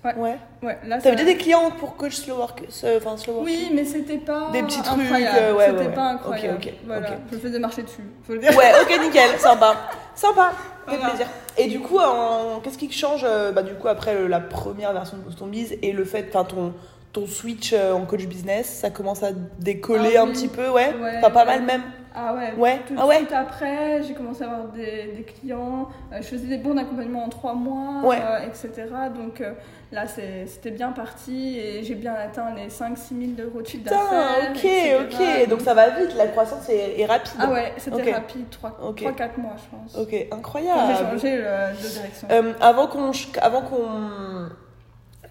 Ouais. 0.05 0.15
Ouais. 0.17 0.37
Ouais, 0.63 0.79
là, 0.87 0.99
T'avais 0.99 1.17
ça- 1.17 1.23
déjà 1.23 1.25
des 1.25 1.37
clients 1.37 1.71
pour 1.73 1.97
coach 1.97 2.15
slow 2.15 2.37
work, 2.37 2.63
enfin 2.69 3.17
slow 3.17 3.35
working 3.35 3.45
Oui, 3.45 3.71
mais 3.75 3.85
c'était 3.85 4.19
pas 4.19 4.51
Des 4.53 4.63
petits 4.63 4.81
trucs, 4.83 5.01
euh, 5.01 5.55
ouais, 5.55 5.67
c'était 5.71 5.87
ouais, 5.87 5.93
pas 5.95 6.11
incroyable. 6.11 6.57
Ok, 6.61 6.67
ok, 6.69 6.73
voilà, 6.87 7.09
ok. 7.11 7.17
je 7.31 7.37
me 7.37 7.41
faisais 7.41 7.59
marcher 7.59 7.83
dessus, 7.83 8.05
faut 8.27 8.33
le 8.35 8.39
dire. 8.41 8.57
Ouais, 8.57 8.73
ok, 8.81 9.01
nickel, 9.03 9.39
sympa. 9.39 9.75
Sympa, 10.15 10.53
fait 10.87 10.97
Voilà. 10.97 11.09
plaisir. 11.11 11.27
Et 11.57 11.67
du 11.67 11.81
coup, 11.81 11.99
en- 11.99 12.61
qu'est-ce 12.63 12.79
qui 12.79 12.91
change 12.93 13.25
euh, 13.29 13.51
bah, 13.53 13.63
du 13.63 13.75
coup, 13.75 13.89
après 13.89 14.15
le- 14.15 14.29
la 14.29 14.41
première 14.41 14.93
version 14.93 15.17
de 15.17 15.23
Boston 15.23 15.51
Biz 15.51 15.79
et 15.83 15.93
le 15.93 16.05
fait, 16.05 16.27
enfin, 16.33 16.45
ton, 16.45 16.73
ton 17.13 17.27
switch 17.27 17.73
euh, 17.73 17.93
en 17.93 18.03
coach 18.03 18.25
business, 18.27 18.69
ça 18.69 18.91
commence 18.91 19.23
à 19.25 19.31
décoller 19.59 20.15
Ah 20.17 20.23
un 20.23 20.29
petit 20.29 20.49
peu, 20.49 20.69
ouais, 20.71 20.95
Enfin, 21.19 21.31
pas 21.31 21.45
mal 21.45 21.63
même. 21.63 21.83
Ah 22.21 22.35
ouais, 22.35 22.53
Ouais, 22.57 22.81
tout 22.87 22.95
de 22.95 22.99
ah 23.01 23.07
ouais. 23.07 23.17
suite 23.19 23.33
après, 23.33 24.03
j'ai 24.03 24.13
commencé 24.15 24.43
à 24.43 24.47
avoir 24.51 24.69
des, 24.69 25.13
des 25.17 25.23
clients, 25.23 25.89
euh, 26.13 26.17
je 26.17 26.23
faisais 26.27 26.49
des 26.49 26.59
bons 26.59 26.75
d'accompagnement 26.75 27.25
en 27.25 27.29
trois 27.29 27.55
mois, 27.55 28.03
Ouais. 28.09 28.19
euh, 28.21 28.39
etc. 28.47 28.89
Donc 29.15 29.41
euh, 29.41 29.53
là, 29.93 30.05
c'était 30.09 30.73
bien 30.73 30.91
parti 30.91 31.59
et 31.59 31.85
j'ai 31.85 31.95
bien 31.95 32.15
atteint 32.15 32.53
les 32.57 32.67
5-6 32.69 33.37
000 33.37 33.49
euros 33.49 33.63
de 33.63 33.67
chiffre 33.69 33.85
d'affaires. 33.85 34.51
ok, 34.51 34.65
etc. 34.65 34.97
ok. 35.45 35.49
Donc 35.49 35.61
ça 35.61 35.75
va 35.75 35.91
vite, 35.91 36.15
la 36.17 36.27
croissance 36.27 36.69
est, 36.69 36.99
est 37.01 37.07
rapide. 37.07 37.33
Ah 37.39 37.51
ouais, 37.51 37.73
c'était 37.77 38.13
rapide, 38.13 38.47
3-4 38.51 38.71
Ok. 38.83 39.03
mois, 39.39 39.53
je 39.57 39.77
pense. 39.77 39.97
Ok, 39.97 40.09
Quand 40.11 40.11
j'ai 40.11 40.29
incroyable. 40.33 40.93
changé 41.11 41.37
de 41.39 41.89
direction. 41.93 42.29
Avant 42.61 42.87
qu'on 42.89 43.13
avant 43.41 43.63
qu'on 43.63 44.49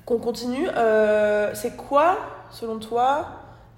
qu'on 0.06 0.20
continue, 0.20 0.68
c'est 1.54 1.76
quoi, 1.76 2.18
selon 2.50 2.80
toi, 2.80 3.26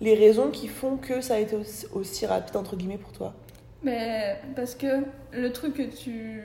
les 0.01 0.15
raisons 0.15 0.49
qui 0.49 0.67
font 0.67 0.97
que 0.97 1.21
ça 1.21 1.35
a 1.35 1.37
été 1.39 1.55
aussi, 1.55 1.85
aussi 1.93 2.25
rapide 2.25 2.55
entre 2.55 2.75
guillemets 2.75 2.97
pour 2.97 3.11
toi 3.11 3.33
Mais 3.83 4.37
parce 4.55 4.75
que 4.75 4.87
le 5.33 5.51
truc 5.51 5.73
que 5.75 5.83
tu 5.83 6.41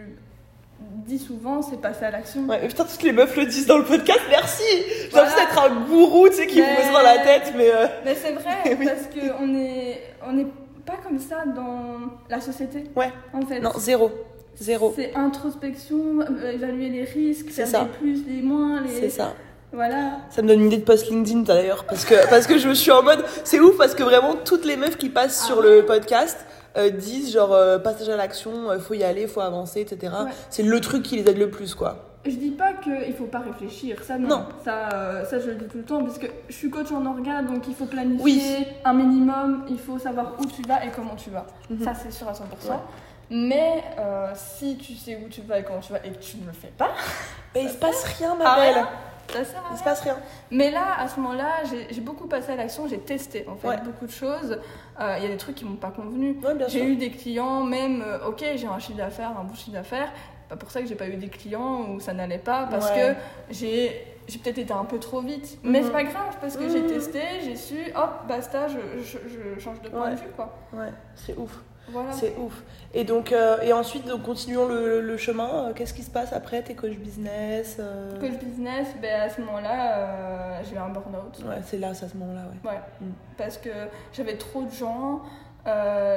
dis 1.06 1.18
souvent, 1.18 1.62
c'est 1.62 1.80
passer 1.80 2.04
à 2.04 2.10
l'action. 2.10 2.42
Ouais, 2.46 2.58
mais 2.60 2.68
putain, 2.68 2.84
toutes 2.84 3.02
les 3.04 3.12
meufs 3.12 3.36
le 3.36 3.46
disent 3.46 3.66
dans 3.66 3.78
le 3.78 3.84
podcast, 3.84 4.20
merci 4.28 4.62
J'ai 4.66 5.08
Voilà. 5.10 5.28
l'impression 5.28 5.48
d'être 5.48 5.62
un 5.72 5.86
gourou, 5.86 6.28
tu 6.28 6.34
sais, 6.34 6.46
qui 6.46 6.60
Mais- 6.60 6.74
vous 6.76 6.82
ça 6.82 6.92
dans 6.92 7.02
la 7.02 7.18
tête, 7.18 7.52
mais... 7.56 7.70
euh, 7.70 7.86
Mais 8.04 8.14
c'est 8.14 8.32
vrai, 8.32 8.56
Oui. 8.78 8.84
parce 8.86 9.06
qu'on 9.06 9.54
est, 9.56 10.00
on 10.26 10.32
n'est 10.32 10.46
pas 10.84 10.96
comme 11.02 11.18
ça 11.18 11.44
dans 11.46 12.10
la 12.28 12.40
société. 12.40 12.84
Ouais. 12.96 13.10
En 13.32 13.42
fait. 13.42 13.60
Non, 13.60 13.70
zéro. 13.78 14.10
Zéro. 14.56 14.92
C'est 14.94 15.14
introspection, 15.16 16.20
euh, 16.20 16.52
évaluer 16.52 16.88
les 16.90 17.04
risques, 17.04 17.50
faire 17.50 17.66
ça. 17.66 17.82
les 17.84 17.98
plus, 17.98 18.26
les 18.28 18.42
moins, 18.42 18.82
les. 18.82 18.88
C'est 19.00 19.10
ça. 19.10 19.34
Voilà. 19.74 20.18
Ça 20.30 20.40
me 20.42 20.48
donne 20.48 20.60
une 20.60 20.66
idée 20.68 20.78
de 20.78 20.84
post 20.84 21.10
LinkedIn 21.10 21.40
d'ailleurs, 21.40 21.84
parce 21.84 22.04
que, 22.04 22.28
parce 22.30 22.46
que 22.46 22.58
je 22.58 22.68
me 22.68 22.74
suis 22.74 22.90
en 22.92 23.02
mode... 23.02 23.24
C'est 23.44 23.60
ouf, 23.60 23.76
parce 23.76 23.94
que 23.94 24.02
vraiment, 24.02 24.34
toutes 24.44 24.64
les 24.64 24.76
meufs 24.76 24.96
qui 24.96 25.08
passent 25.08 25.40
Ah 25.44 25.46
sur 25.48 25.58
ouais. 25.58 25.78
le 25.78 25.84
podcast 25.86 26.38
euh, 26.76 26.90
disent 26.90 27.32
genre, 27.32 27.52
euh, 27.52 27.78
passage 27.78 28.08
à 28.08 28.16
l'action, 28.16 28.70
euh, 28.70 28.78
faut 28.78 28.94
y 28.94 29.04
aller, 29.04 29.26
faut 29.26 29.40
avancer, 29.40 29.80
etc. 29.80 30.12
Ouais. 30.24 30.30
C'est 30.50 30.62
le 30.62 30.80
truc 30.80 31.02
qui 31.02 31.16
les 31.16 31.28
aide 31.30 31.38
le 31.38 31.50
plus, 31.50 31.74
quoi. 31.74 32.10
Je 32.24 32.30
dis 32.36 32.52
pas 32.52 32.72
qu'il 32.72 33.12
faut 33.14 33.26
pas 33.26 33.40
réfléchir, 33.40 34.02
ça 34.02 34.16
non. 34.16 34.28
Non. 34.28 34.46
Ça, 34.64 35.24
ça 35.28 35.38
je 35.38 35.48
le 35.48 35.56
dis 35.56 35.66
tout 35.66 35.76
le 35.78 35.84
temps, 35.84 36.02
parce 36.02 36.18
que 36.18 36.26
je 36.48 36.54
suis 36.54 36.70
coach 36.70 36.90
en 36.90 37.04
orga, 37.04 37.42
donc 37.42 37.68
il 37.68 37.74
faut 37.74 37.84
planifier 37.84 38.22
Oui. 38.24 38.66
un 38.84 38.94
minimum, 38.94 39.64
il 39.68 39.78
faut 39.78 39.98
savoir 39.98 40.32
où 40.40 40.46
tu 40.46 40.62
vas 40.62 40.82
et 40.86 40.88
comment 40.90 41.16
tu 41.16 41.28
vas. 41.28 41.44
Mhm. 41.68 41.84
Ça 41.84 41.92
c'est 41.94 42.10
sûr 42.10 42.26
à 42.26 42.32
100%. 42.32 42.44
Ouais. 42.70 42.76
Mais 43.30 43.82
si 44.34 44.76
tu 44.78 44.94
sais 44.94 45.18
où 45.22 45.28
tu 45.28 45.42
vas 45.42 45.58
et 45.58 45.64
comment 45.64 45.80
tu 45.80 45.92
vas 45.92 45.98
et 46.04 46.10
que 46.12 46.18
tu 46.22 46.38
ne 46.38 46.46
le 46.46 46.52
fais 46.52 46.72
pas, 46.78 46.90
Mais 47.54 47.64
il 47.64 47.68
se 47.68 47.74
passe 47.76 48.04
rien, 48.18 48.34
ma 48.36 48.44
Ah, 48.46 48.56
belle 48.56 48.84
ça 49.28 49.44
sert 49.44 49.58
à 49.58 49.62
Il 49.62 49.68
rien. 49.68 49.76
se 49.76 49.84
passe 49.84 50.00
rien. 50.00 50.16
Mais 50.50 50.70
là, 50.70 50.98
à 50.98 51.08
ce 51.08 51.18
moment-là, 51.20 51.62
j'ai 51.90 52.00
beaucoup 52.00 52.26
passé 52.26 52.52
à 52.52 52.56
l'action, 52.56 52.86
j'ai 52.88 52.98
testé 52.98 53.44
en 53.48 53.56
fait 53.56 53.68
Ouais. 53.68 53.80
beaucoup 53.84 54.06
de 54.06 54.10
choses. 54.10 54.58
Euh, 55.00 55.14
Il 55.18 55.22
y 55.24 55.26
a 55.26 55.30
des 55.30 55.36
trucs 55.36 55.56
qui 55.56 55.64
m'ont 55.64 55.76
pas 55.76 55.90
convenu. 55.90 56.38
Ouais, 56.44 56.54
J'ai 56.68 56.84
eu 56.84 56.96
des 56.96 57.10
clients, 57.10 57.62
même, 57.64 58.02
euh, 58.06 58.28
ok, 58.28 58.44
j'ai 58.56 58.66
un 58.66 58.78
chiffre 58.78 58.98
d'affaires, 58.98 59.32
un 59.38 59.44
bon 59.44 59.54
chiffre 59.54 59.72
d'affaires. 59.72 60.12
Pas 60.48 60.56
pour 60.56 60.70
ça 60.70 60.80
que 60.82 60.86
j'ai 60.86 60.94
pas 60.94 61.08
eu 61.08 61.16
des 61.16 61.28
clients 61.28 61.86
où 61.90 62.00
ça 62.00 62.12
n'allait 62.12 62.38
pas, 62.38 62.66
parce 62.70 62.90
Ouais. 62.90 63.14
que 63.48 63.54
j'ai 63.54 64.06
j'ai 64.26 64.38
peut-être 64.38 64.56
été 64.56 64.72
un 64.72 64.86
peu 64.86 64.98
trop 64.98 65.20
vite. 65.20 65.58
Mais 65.62 65.80
Mhm. 65.80 65.86
c'est 65.86 65.92
pas 65.92 66.02
grave, 66.04 66.36
parce 66.40 66.56
que 66.56 66.66
j'ai 66.70 66.80
Mhm. 66.80 66.86
testé, 66.88 67.20
j'ai 67.44 67.56
su, 67.56 67.76
hop, 67.94 68.26
basta, 68.26 68.68
je, 68.68 68.78
je, 69.02 69.18
je 69.28 69.60
change 69.60 69.82
de 69.82 69.90
point 69.90 70.04
Ouais. 70.04 70.10
de 70.12 70.16
vue, 70.16 70.30
quoi. 70.34 70.56
Ouais, 70.72 70.88
c'est 71.14 71.36
ouf. 71.36 71.60
Voilà. 71.88 72.12
C'est 72.12 72.34
ouf. 72.38 72.62
Et 72.94 73.04
donc, 73.04 73.31
euh, 73.32 73.60
et 73.62 73.72
ensuite, 73.72 74.06
donc, 74.06 74.22
continuons 74.22 74.66
le, 74.66 75.00
le 75.00 75.16
chemin. 75.16 75.69
Euh, 75.69 75.72
Qu'est-ce 75.75 75.92
qui 75.94 76.02
se 76.02 76.10
passe 76.10 76.32
après 76.32 76.62
T'es 76.62 76.75
coach 76.75 76.96
business 76.96 77.76
euh, 77.78 78.19
Coach 78.20 78.38
business, 78.42 78.88
ben, 79.02 79.22
à 79.22 79.28
ce 79.28 79.40
moment-là, 79.42 79.96
euh, 79.98 80.60
j'ai 80.64 80.76
eu 80.76 80.78
un 80.78 80.88
burn-out. 80.88 81.42
Ouais, 81.46 81.56
c'est 81.64 81.78
là, 81.78 81.92
c'est 81.94 82.06
à 82.06 82.08
ce 82.08 82.16
moment-là, 82.16 82.42
ouais. 82.64 82.70
Ouais, 82.70 82.78
Mm. 83.00 83.10
parce 83.36 83.58
que 83.58 83.69
j'avais 84.12 84.36
trop 84.36 84.62
de 84.62 84.70
gens, 84.70 85.20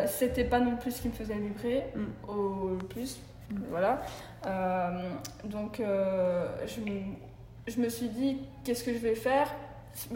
c'était 0.08 0.44
pas 0.46 0.60
non 0.60 0.76
plus 0.78 0.92
ce 0.92 1.02
qui 1.02 1.08
me 1.10 1.14
faisait 1.14 1.34
vibrer 1.36 1.86
Mm. 1.96 2.30
au 2.32 2.78
plus, 2.90 3.20
Mm. 3.50 3.56
voilà. 3.70 4.02
Donc 5.46 5.82
je, 6.66 6.82
je 7.72 7.80
me 7.82 7.90
suis 7.90 8.10
dit, 8.10 8.40
qu'est-ce 8.64 8.84
que 8.84 8.94
je 8.94 9.00
vais 9.00 9.16
faire? 9.16 9.50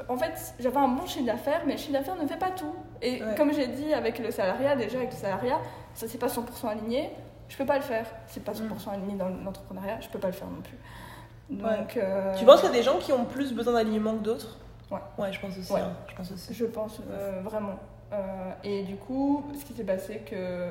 En 0.09 0.17
fait, 0.17 0.53
j'avais 0.59 0.77
un 0.77 0.87
bon 0.89 1.05
chiffre 1.07 1.25
d'affaires, 1.25 1.61
mais 1.65 1.73
le 1.73 1.79
chiffre 1.79 1.93
d'affaires 1.93 2.21
ne 2.21 2.27
fait 2.27 2.37
pas 2.37 2.51
tout. 2.51 2.75
Et 3.01 3.21
Ouais. 3.23 3.35
comme 3.35 3.51
j'ai 3.53 3.67
dit, 3.67 3.93
avec 3.93 4.19
le 4.19 4.29
salariat, 4.31 4.75
déjà 4.75 4.97
avec 4.97 5.11
le 5.11 5.17
salariat, 5.17 5.59
ça 5.93 6.07
c'est 6.07 6.17
pas 6.17 6.27
100% 6.27 6.67
aligné, 6.69 7.09
je 7.49 7.57
peux 7.57 7.65
pas 7.65 7.75
le 7.77 7.81
faire. 7.83 8.05
C'est 8.27 8.43
pas 8.43 8.53
100% 8.53 8.91
aligné 8.93 9.15
dans 9.15 9.29
l'entrepreneuriat, 9.29 9.99
je 10.01 10.09
peux 10.09 10.19
pas 10.19 10.27
le 10.27 10.33
faire 10.33 10.47
non 10.47 10.61
plus. 10.61 10.77
Donc, 11.49 11.97
euh, 11.97 12.33
Tu 12.37 12.45
penses 12.45 12.61
qu'il 12.61 12.69
y 12.69 12.73
a 12.73 12.75
des 12.75 12.83
gens 12.83 12.97
qui 12.99 13.11
ont 13.11 13.25
plus 13.25 13.51
besoin 13.53 13.73
d'alignement 13.73 14.13
que 14.13 14.23
d'autres? 14.23 14.57
Ouais. 14.89 14.99
Ouais, 15.17 15.33
je 15.33 15.39
pense 15.39 15.57
aussi. 15.57 15.71
Ouais. 15.73 15.81
hein, 15.81 15.93
je 16.09 16.15
pense 16.15 16.31
aussi. 16.31 16.53
Je 16.53 16.65
pense 16.65 16.99
euh, 17.11 17.41
vraiment. 17.43 17.75
Euh, 18.13 18.51
et 18.63 18.83
du 18.83 18.95
coup, 18.95 19.45
ce 19.59 19.65
qui 19.65 19.73
s'est 19.73 19.83
passé, 19.83 20.21
que. 20.29 20.69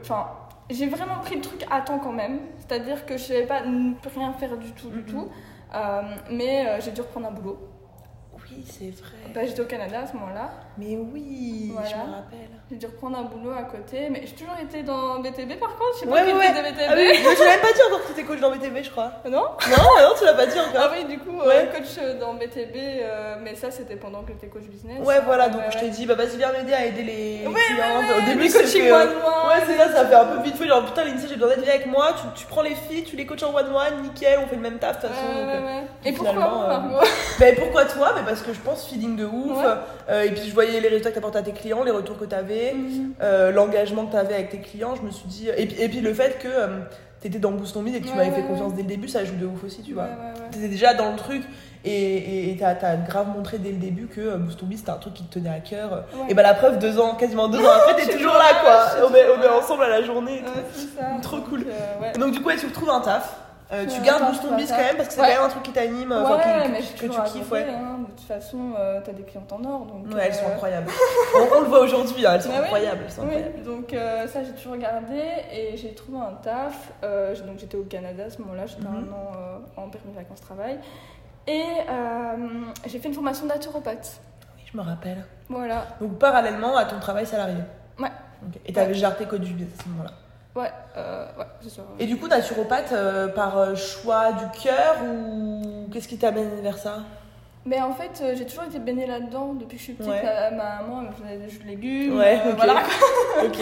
Enfin, 0.00 0.28
j'ai 0.70 0.86
vraiment 0.88 1.18
pris 1.20 1.36
le 1.36 1.42
truc 1.42 1.64
à 1.70 1.80
temps 1.82 1.98
quand 1.98 2.12
même. 2.12 2.40
C'est-à-dire 2.58 3.04
que 3.06 3.16
je 3.16 3.22
savais 3.22 3.46
pas 3.46 3.60
rien 3.60 4.32
faire 4.34 4.56
du 4.56 4.72
tout, 4.72 4.88
du 4.90 5.02
tout. 5.04 5.28
Euh, 5.74 6.02
mais 6.30 6.66
euh, 6.66 6.80
j'ai 6.80 6.90
dû 6.92 7.00
reprendre 7.02 7.28
un 7.28 7.32
boulot. 7.32 7.58
Oui, 8.34 8.64
c'est 8.66 8.90
vrai. 8.90 9.10
Bah, 9.34 9.44
J'étais 9.44 9.60
au 9.60 9.66
Canada 9.66 10.00
à 10.00 10.06
ce 10.06 10.14
moment-là. 10.14 10.50
Mais 10.78 10.96
oui, 11.12 11.70
Voilà. 11.72 11.88
je 11.88 11.94
me 11.96 12.00
rappelle. 12.14 12.48
J'ai 12.70 12.76
dû 12.76 12.86
reprendre 12.86 13.18
un 13.18 13.22
boulot 13.22 13.50
à 13.58 13.62
côté. 13.62 14.08
Mais 14.10 14.22
j'ai 14.26 14.32
toujours 14.34 14.54
été 14.62 14.82
dans 14.82 15.18
BTB 15.20 15.58
par 15.58 15.70
contre. 15.70 15.94
Je 15.94 16.00
sais 16.00 16.06
pas 16.06 16.12
Ouais, 16.12 16.26
qui 16.26 16.32
ouais, 16.36 16.46
était 16.50 16.62
de 16.62 16.68
BTB. 16.68 16.86
Ah 16.88 16.94
oui, 16.96 17.18
tu 17.18 17.44
l'as 17.44 17.50
même 17.50 17.60
pas 17.60 17.72
dit 17.72 17.80
encore 17.88 18.00
que 18.02 18.06
tu 18.06 18.12
étais 18.12 18.22
coach 18.24 18.40
dans 18.40 18.50
BTB, 18.50 18.84
je 18.84 18.90
crois. 18.90 19.10
Non 19.24 19.42
Non, 19.70 19.84
non, 20.02 20.10
tu 20.18 20.24
l'as 20.24 20.34
pas 20.34 20.46
dit 20.46 20.58
encore. 20.60 20.80
Ah 20.84 20.90
oui, 20.94 21.04
du 21.06 21.18
coup, 21.18 21.40
euh, 21.40 21.46
Ouais. 21.48 21.68
coach 21.74 21.98
dans 22.20 22.34
BTB. 22.34 22.76
euh, 23.02 23.36
mais 23.42 23.54
ça, 23.54 23.70
c'était 23.70 23.96
pendant 23.96 24.22
que 24.22 24.32
j'étais 24.32 24.48
coach 24.48 24.64
business. 24.64 25.04
Ouais, 25.04 25.20
voilà, 25.24 25.48
donc 25.48 25.62
je 25.70 25.78
t'ai 25.78 25.88
dit, 25.88 26.04
bah 26.06 26.14
vas-y, 26.14 26.36
viens 26.36 26.52
m'aider 26.52 26.74
à 26.74 26.84
aider 26.84 27.02
les 27.02 27.46
Ouais, 27.46 27.54
clients. 27.68 28.18
Au 28.18 28.26
début, 28.26 28.52
coaching 28.52 28.82
euh, 28.86 29.02
one-one. 29.02 29.48
Ouais, 29.48 29.62
c'est 29.66 29.76
ça, 29.78 29.88
ça 29.92 30.06
fait 30.06 30.14
un 30.14 30.26
peu 30.26 30.42
vite 30.42 30.56
fait. 30.56 30.66
Genre, 30.68 30.84
putain, 30.84 31.04
Lindsay, 31.04 31.26
j'ai 31.28 31.36
besoin 31.36 31.56
d'être 31.56 31.68
avec 31.68 31.86
moi. 31.86 32.10
Tu, 32.34 32.40
tu 32.42 32.46
prends 32.46 32.62
les 32.62 32.74
filles, 32.74 33.02
tu 33.04 33.16
les 33.16 33.24
coaches 33.26 33.42
en 33.42 33.54
one-one, 33.54 34.02
nickel, 34.02 34.38
on 34.44 34.46
fait 34.46 34.56
le 34.56 34.62
même 34.62 34.78
taf 34.78 35.00
de 35.02 35.06
toute 35.08 35.16
façon. 35.16 35.26
Euh. 35.36 35.80
Et 36.04 36.12
pourquoi 36.12 36.32
moi, 36.34 36.64
euh, 36.64 36.68
Margot 36.80 37.06
Ben 37.40 37.56
pourquoi 37.56 37.84
toi? 37.86 38.12
Mais 38.16 38.22
parce 38.26 38.42
que 38.42 38.52
je 38.52 38.60
pense 38.60 38.86
feeling 38.86 39.16
de 39.16 39.24
ouf. 39.24 39.58
Euh, 40.10 40.22
et 40.24 40.30
puis 40.32 40.42
je 40.48 40.54
voyais 40.54 40.67
les 40.70 40.88
résultats 40.88 41.10
que 41.10 41.14
t'apportais 41.16 41.38
à 41.38 41.42
tes 41.42 41.52
clients, 41.52 41.82
les 41.84 41.90
retours 41.90 42.18
que 42.18 42.24
t'avais, 42.24 42.74
Mhm. 42.74 43.12
euh, 43.22 43.50
l'engagement 43.52 44.06
que 44.06 44.12
t'avais 44.12 44.34
avec 44.34 44.50
tes 44.50 44.58
clients. 44.60 44.94
Je 44.96 45.02
me 45.02 45.10
suis 45.10 45.28
dit. 45.28 45.48
Et 45.56 45.66
puis, 45.66 45.82
et 45.82 45.88
puis 45.88 46.00
le 46.00 46.12
fait 46.14 46.38
que 46.38 46.48
euh, 46.48 46.66
t'étais 47.20 47.38
dans 47.38 47.50
Boost 47.52 47.76
et 47.76 47.80
que 48.00 48.04
tu 48.04 48.10
Ouais, 48.10 48.16
m'avais 48.16 48.30
ouais, 48.30 48.36
fait 48.36 48.42
confiance 48.42 48.74
dès 48.74 48.82
le 48.82 48.88
début, 48.88 49.08
ça 49.08 49.24
joue 49.24 49.34
de 49.36 49.46
ouf 49.46 49.64
aussi, 49.64 49.82
tu 49.82 49.94
vois. 49.94 50.04
Ouais. 50.04 50.48
T'étais 50.50 50.68
déjà 50.68 50.94
dans 50.94 51.10
le 51.10 51.16
truc 51.16 51.42
et 51.84 52.56
t'as 52.58 52.74
as 52.86 52.96
grave 52.96 53.28
montré 53.28 53.58
dès 53.58 53.70
le 53.70 53.76
début 53.76 54.06
que 54.06 54.20
euh, 54.20 54.36
Boost 54.36 54.58
c'était 54.76 54.90
un 54.90 54.96
truc 54.96 55.14
qui 55.14 55.24
te 55.24 55.34
tenait 55.34 55.48
à 55.50 55.60
cœur. 55.60 56.04
Et 56.28 56.34
bah 56.34 56.42
la 56.42 56.54
preuve, 56.54 56.78
deux 56.78 56.98
ans, 56.98 57.14
quasiment 57.14 57.48
deux 57.48 57.58
ans 57.58 57.70
après, 57.70 57.94
t'es 58.04 58.12
toujours 58.16 58.34
là 58.34 58.50
quoi. 58.62 59.08
On 59.08 59.14
est, 59.14 59.24
on 59.38 59.42
est 59.42 59.48
ensemble 59.48 59.84
à 59.84 59.88
la 59.88 60.02
journée 60.02 60.36
et 60.38 60.42
tout. 60.42 60.46
Ouais, 60.46 60.64
c'est 60.72 60.98
ça. 60.98 61.06
Trop 61.22 61.36
Donc, 61.38 61.48
cool. 61.48 61.66
euh, 61.68 62.18
donc 62.18 62.32
du 62.32 62.40
coup, 62.42 62.50
tu 62.58 62.66
retrouves 62.66 62.90
un 62.90 63.00
taf. 63.00 63.36
Euh, 63.70 63.84
tu 63.86 64.00
Ouais, 64.00 64.06
gardes 64.06 64.26
Boost 64.28 64.40
Ton 64.42 64.54
un 64.54 64.56
quand 64.56 64.76
même 64.78 64.96
parce 64.96 65.08
que 65.08 65.14
c'est 65.14 65.20
Ouais. 65.20 65.26
quand 65.28 65.34
même 65.34 65.44
un 65.44 65.48
truc 65.50 65.62
qui 65.62 65.72
t'anime, 65.72 66.10
ouais, 66.10 66.24
qui- 66.64 66.70
mais 66.72 66.80
que, 66.80 67.06
que 67.06 67.12
tu 67.26 67.32
kiffes, 67.32 67.50
ouais. 67.52 67.66
hein. 67.68 67.98
De 68.00 68.06
toute 68.16 68.26
façon, 68.26 68.72
euh, 68.78 69.00
t'as 69.04 69.12
des 69.12 69.24
clientes 69.24 69.52
en 69.52 69.62
or. 69.64 69.84
Donc, 69.84 70.14
Ouais, 70.14 70.22
elles 70.26 70.34
sont 70.34 70.46
euh, 70.46 70.54
incroyables. 70.54 70.90
on, 71.36 71.56
on 71.56 71.60
le 71.60 71.66
voit 71.66 71.80
aujourd'hui, 71.80 72.24
hein, 72.26 72.32
elles 72.34 72.42
sont 72.42 72.48
Bah 72.48 72.60
incroyables. 72.62 73.02
Elles 73.04 73.10
sont 73.12 73.22
Oui, 73.22 73.34
incroyables. 73.36 73.62
donc 73.64 73.92
euh, 73.92 74.26
ça 74.26 74.42
j'ai 74.42 74.52
toujours 74.52 74.76
gardé 74.78 75.22
et 75.52 75.76
j'ai 75.76 75.92
trouvé 75.94 76.16
un 76.18 76.32
taf. 76.42 76.92
Euh, 77.04 77.34
donc 77.46 77.58
j'étais 77.58 77.76
au 77.76 77.82
Canada 77.84 78.24
à 78.26 78.30
ce 78.30 78.40
moment-là, 78.40 78.64
j'étais 78.66 78.82
Mhm. 78.88 78.88
un 79.10 79.12
an 79.14 79.32
euh, 79.36 79.58
en 79.82 79.88
permis 79.90 80.12
de 80.12 80.16
vacances 80.16 80.40
travail. 80.40 80.78
Et 81.46 81.62
euh, 81.90 82.36
j'ai 82.86 82.98
fait 82.98 83.08
une 83.08 83.14
formation 83.14 83.44
naturopathe. 83.46 84.18
Oui, 84.56 84.62
je 84.72 84.76
me 84.78 84.82
rappelle. 84.82 85.24
Voilà, 85.50 85.86
Donc 86.00 86.18
parallèlement 86.18 86.74
à 86.76 86.86
ton 86.86 86.98
travail 87.00 87.26
salarié. 87.26 87.56
Ouais. 87.98 88.08
Ok. 88.46 88.60
Et 88.64 88.72
t'avais 88.72 88.92
déjà 88.94 89.10
tes 89.10 89.24
codes 89.26 89.42
du 89.42 89.52
business 89.52 89.78
à 89.80 89.82
ce 89.84 89.88
moment-là. 89.90 90.10
Ouais, 90.58 90.70
euh, 90.96 91.26
ouais, 91.38 91.44
c'est 91.60 91.70
ça. 91.70 91.82
Et 91.98 92.06
du 92.06 92.16
coup, 92.16 92.28
naturopathe 92.28 92.92
euh, 92.92 93.28
par 93.28 93.58
euh, 93.58 93.74
choix 93.74 94.32
du 94.32 94.44
cœur 94.62 94.96
ou 95.04 95.88
qu'est-ce 95.92 96.08
qui 96.08 96.18
t'amène 96.18 96.60
vers 96.62 96.78
ça? 96.78 96.98
Mais 97.64 97.80
en 97.82 97.92
fait, 97.92 98.22
j'ai 98.34 98.46
toujours 98.46 98.64
été 98.64 98.78
baignée 98.78 99.06
là-dedans 99.06 99.52
depuis 99.54 99.76
que 99.76 99.80
je 99.80 99.84
suis 99.84 99.92
petite. 99.92 100.10
Ouais. 100.10 100.22
Ma 100.52 100.80
maman 100.82 101.02
elle 101.02 101.08
me 101.08 101.12
faisait 101.12 101.36
des 101.38 101.48
jus 101.50 101.58
de 101.58 101.66
légumes. 101.66 102.16
Ouais, 102.16 102.38
euh, 102.46 102.50
ok. 102.52 102.56
Voilà. 102.56 102.74
ok. 103.44 103.60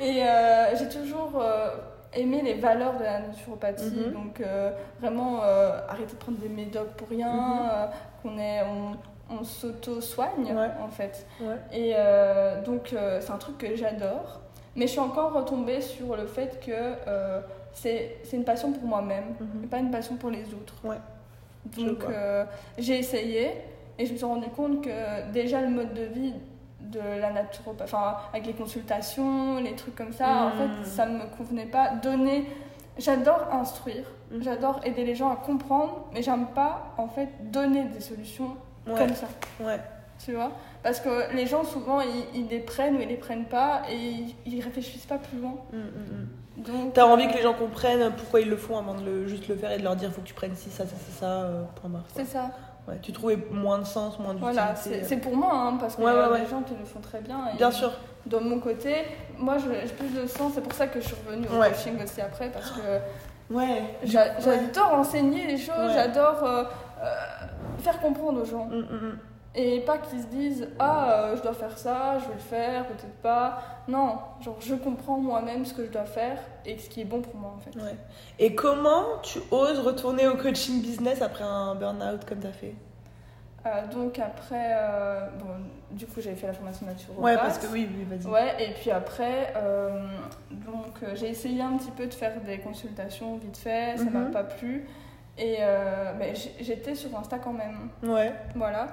Et 0.00 0.22
euh, 0.22 0.76
j'ai 0.76 0.88
toujours 0.88 1.32
euh, 1.40 1.70
aimé 2.14 2.40
les 2.44 2.54
valeurs 2.54 2.96
de 2.98 3.02
la 3.02 3.18
naturopathie. 3.20 3.90
Mhm. 4.06 4.12
Donc, 4.12 4.40
euh, 4.40 4.70
vraiment, 5.00 5.40
euh, 5.42 5.80
arrêter 5.88 6.12
de 6.12 6.18
prendre 6.18 6.38
des 6.38 6.48
médocs 6.48 6.92
pour 6.96 7.08
rien. 7.08 7.32
Mhm. 7.32 7.68
euh, 7.72 7.86
qu'on 8.22 8.38
est, 8.38 8.62
on, 8.62 9.34
on 9.40 9.42
s'auto-soigne, 9.44 10.54
Ouais. 10.54 10.70
en 10.80 10.88
fait. 10.88 11.26
Ouais. 11.40 11.56
Et 11.72 11.94
euh, 11.96 12.62
donc, 12.62 12.92
euh, 12.92 13.20
c'est 13.20 13.32
un 13.32 13.38
truc 13.38 13.58
que 13.58 13.74
j'adore. 13.74 14.40
Mais 14.78 14.86
je 14.86 14.92
suis 14.92 15.00
encore 15.00 15.32
retombée 15.32 15.80
sur 15.80 16.16
le 16.16 16.26
fait 16.26 16.60
que 16.64 16.70
euh, 16.72 17.40
c'est 17.72 18.16
une 18.32 18.44
passion 18.44 18.72
pour 18.72 18.84
moi-même, 18.84 19.34
Mhm. 19.40 19.64
et 19.64 19.66
pas 19.66 19.78
une 19.78 19.90
passion 19.90 20.14
pour 20.16 20.30
les 20.30 20.44
autres. 20.54 20.74
Ouais. 20.84 20.96
Donc, 21.76 22.04
euh, 22.04 22.44
j'ai 22.78 22.98
essayé 22.98 23.50
et 23.98 24.06
je 24.06 24.12
me 24.12 24.16
suis 24.16 24.24
rendu 24.26 24.48
compte 24.50 24.82
que 24.84 25.30
déjà 25.32 25.60
le 25.60 25.68
mode 25.68 25.92
de 25.94 26.04
vie 26.04 26.32
de 26.80 27.00
la 27.20 27.32
naturopathie, 27.32 27.92
enfin, 27.92 28.16
avec 28.32 28.46
les 28.46 28.52
consultations, 28.52 29.58
les 29.60 29.74
trucs 29.74 29.96
comme 29.96 30.12
ça, 30.12 30.28
en 30.28 30.50
Mhm. 30.50 30.52
fait, 30.84 30.88
ça 30.88 31.06
me 31.06 31.24
convenait 31.36 31.66
pas. 31.66 31.90
Donner. 31.90 32.46
J'adore 32.98 33.48
instruire, 33.52 34.04
Mhm. 34.30 34.42
j'adore 34.42 34.80
aider 34.84 35.04
les 35.04 35.14
gens 35.16 35.30
à 35.30 35.36
comprendre, 35.36 36.06
mais 36.14 36.22
j'aime 36.22 36.46
pas, 36.54 36.94
en 36.96 37.08
fait, 37.08 37.28
donner 37.50 37.82
des 37.84 38.00
solutions 38.00 38.56
Ouais. 38.86 38.94
comme 38.96 39.14
ça 39.14 39.26
Ouais. 39.60 39.78
Tu 40.24 40.32
vois 40.34 40.50
Parce 40.82 41.00
que 41.00 41.32
les 41.34 41.46
gens, 41.46 41.64
souvent, 41.64 42.00
ils, 42.00 42.24
ils 42.40 42.48
les 42.48 42.60
prennent 42.60 42.96
ou 42.96 43.00
ils 43.00 43.08
les 43.08 43.16
prennent 43.16 43.46
pas 43.46 43.82
et 43.90 43.96
ils, 43.96 44.34
ils 44.46 44.60
réfléchissent 44.62 45.06
pas 45.06 45.18
plus 45.18 45.38
loin. 45.38 45.54
Mm, 45.72 45.76
mm, 45.76 45.80
mm. 45.80 46.62
Donc, 46.62 46.92
T'as 46.94 47.04
envie 47.04 47.28
que 47.28 47.34
les 47.34 47.42
gens 47.42 47.54
comprennent 47.54 48.12
pourquoi 48.16 48.40
ils 48.40 48.50
le 48.50 48.56
font 48.56 48.76
avant 48.78 48.94
de 48.94 49.04
le, 49.04 49.26
juste 49.28 49.46
le 49.48 49.54
faire 49.56 49.70
et 49.70 49.78
de 49.78 49.84
leur 49.84 49.94
dire 49.96 50.10
faut 50.10 50.20
que 50.22 50.26
tu 50.26 50.34
prennes 50.34 50.56
ci, 50.56 50.70
ça, 50.70 50.84
ça, 50.84 50.96
ça, 50.96 51.20
ça, 51.20 51.26
euh, 51.42 51.62
point 51.80 51.88
barre. 51.90 52.04
C'est 52.14 52.24
ça. 52.24 52.50
Ouais, 52.88 52.98
tu 53.02 53.12
trouvais 53.12 53.36
moins 53.50 53.78
de 53.78 53.84
sens, 53.84 54.18
moins 54.18 54.32
d'utilité. 54.34 54.54
Voilà, 54.54 54.74
c'est 54.74 55.04
c'est 55.04 55.18
pour 55.18 55.36
moi, 55.36 55.50
hein, 55.52 55.76
parce 55.78 55.94
que 55.94 56.02
Ouais, 56.02 56.10
ouais, 56.12 56.28
ouais. 56.30 56.40
les 56.40 56.46
gens 56.46 56.62
qui 56.62 56.74
le 56.74 56.84
font 56.86 57.00
très 57.00 57.20
bien. 57.20 57.48
et 57.52 57.56
Bien 57.56 57.70
sûr. 57.70 57.92
De 58.26 58.38
mon 58.38 58.58
côté, 58.60 58.94
moi, 59.38 59.56
je- 59.58 59.86
j'ai 59.86 59.92
plus 59.94 60.08
de 60.20 60.26
sens. 60.26 60.52
C'est 60.54 60.62
pour 60.62 60.72
ça 60.72 60.86
que 60.88 60.98
je 61.00 61.06
suis 61.06 61.16
revenue 61.26 61.46
au 61.46 61.62
coaching 61.62 62.02
aussi 62.02 62.20
après, 62.20 62.48
parce 62.50 62.70
que 62.72 62.80
Ouais. 63.54 63.82
j'a- 64.04 64.24
Ouais. 64.24 64.30
j'adore 64.42 64.94
enseigner 64.94 65.46
les 65.46 65.58
choses, 65.58 65.76
Ouais. 65.78 65.92
j'adore 65.94 66.42
euh, 66.42 66.64
euh, 67.02 67.14
faire 67.78 68.00
comprendre 68.00 68.42
aux 68.42 68.44
gens. 68.46 68.68
Et 69.54 69.80
pas 69.80 69.98
qu'ils 69.98 70.20
se 70.20 70.26
disent 70.26 70.68
Ah, 70.78 71.10
euh, 71.12 71.36
je 71.36 71.42
dois 71.42 71.54
faire 71.54 71.76
ça, 71.76 72.18
je 72.18 72.26
vais 72.26 72.34
le 72.34 72.38
faire, 72.40 72.86
peut-être 72.86 73.16
pas. 73.22 73.58
Non, 73.88 74.18
genre, 74.40 74.56
je 74.60 74.74
comprends 74.74 75.16
moi-même 75.18 75.64
ce 75.64 75.74
que 75.74 75.84
je 75.86 75.90
dois 75.90 76.04
faire 76.04 76.38
et 76.66 76.78
ce 76.78 76.88
qui 76.88 77.00
est 77.00 77.04
bon 77.04 77.22
pour 77.22 77.34
moi 77.34 77.54
en 77.56 77.58
fait. 77.60 77.74
Ouais. 77.80 77.96
Et 78.38 78.54
comment 78.54 79.04
tu 79.22 79.40
oses 79.50 79.80
retourner 79.80 80.28
au 80.28 80.36
coaching 80.36 80.80
business 80.82 81.22
après 81.22 81.44
un 81.44 81.74
burn-out 81.74 82.24
comme 82.26 82.38
t'as 82.38 82.52
fait? 82.52 82.74
Euh, 83.66 83.86
donc 83.88 84.18
après, 84.20 84.70
euh, 84.76 85.26
bon, 85.40 85.46
du 85.90 86.06
coup 86.06 86.20
j'avais 86.20 86.36
fait 86.36 86.46
la 86.46 86.52
formation 86.52 86.86
naturopathe. 86.86 87.24
Ouais, 87.24 87.36
parce 87.36 87.58
que 87.58 87.66
oui, 87.66 87.88
oui, 87.96 88.04
vas-y. 88.04 88.30
Ouais, 88.30 88.54
et 88.64 88.72
puis 88.74 88.90
après, 88.92 89.52
euh, 89.56 90.06
donc 90.52 90.98
j'ai 91.14 91.30
essayé 91.30 91.60
un 91.62 91.76
petit 91.76 91.90
peu 91.90 92.06
de 92.06 92.14
faire 92.14 92.40
des 92.42 92.58
consultations 92.58 93.36
vite 93.38 93.56
fait, 93.56 93.96
ça 93.96 94.04
m'a 94.04 94.20
Mhm. 94.20 94.30
pas 94.30 94.44
plu. 94.44 94.86
Et 95.38 95.58
j'étais 96.60 96.94
sur 96.94 97.16
Insta 97.18 97.38
quand 97.38 97.52
même, 97.52 97.88
Ouais. 98.02 98.32
voilà. 98.54 98.86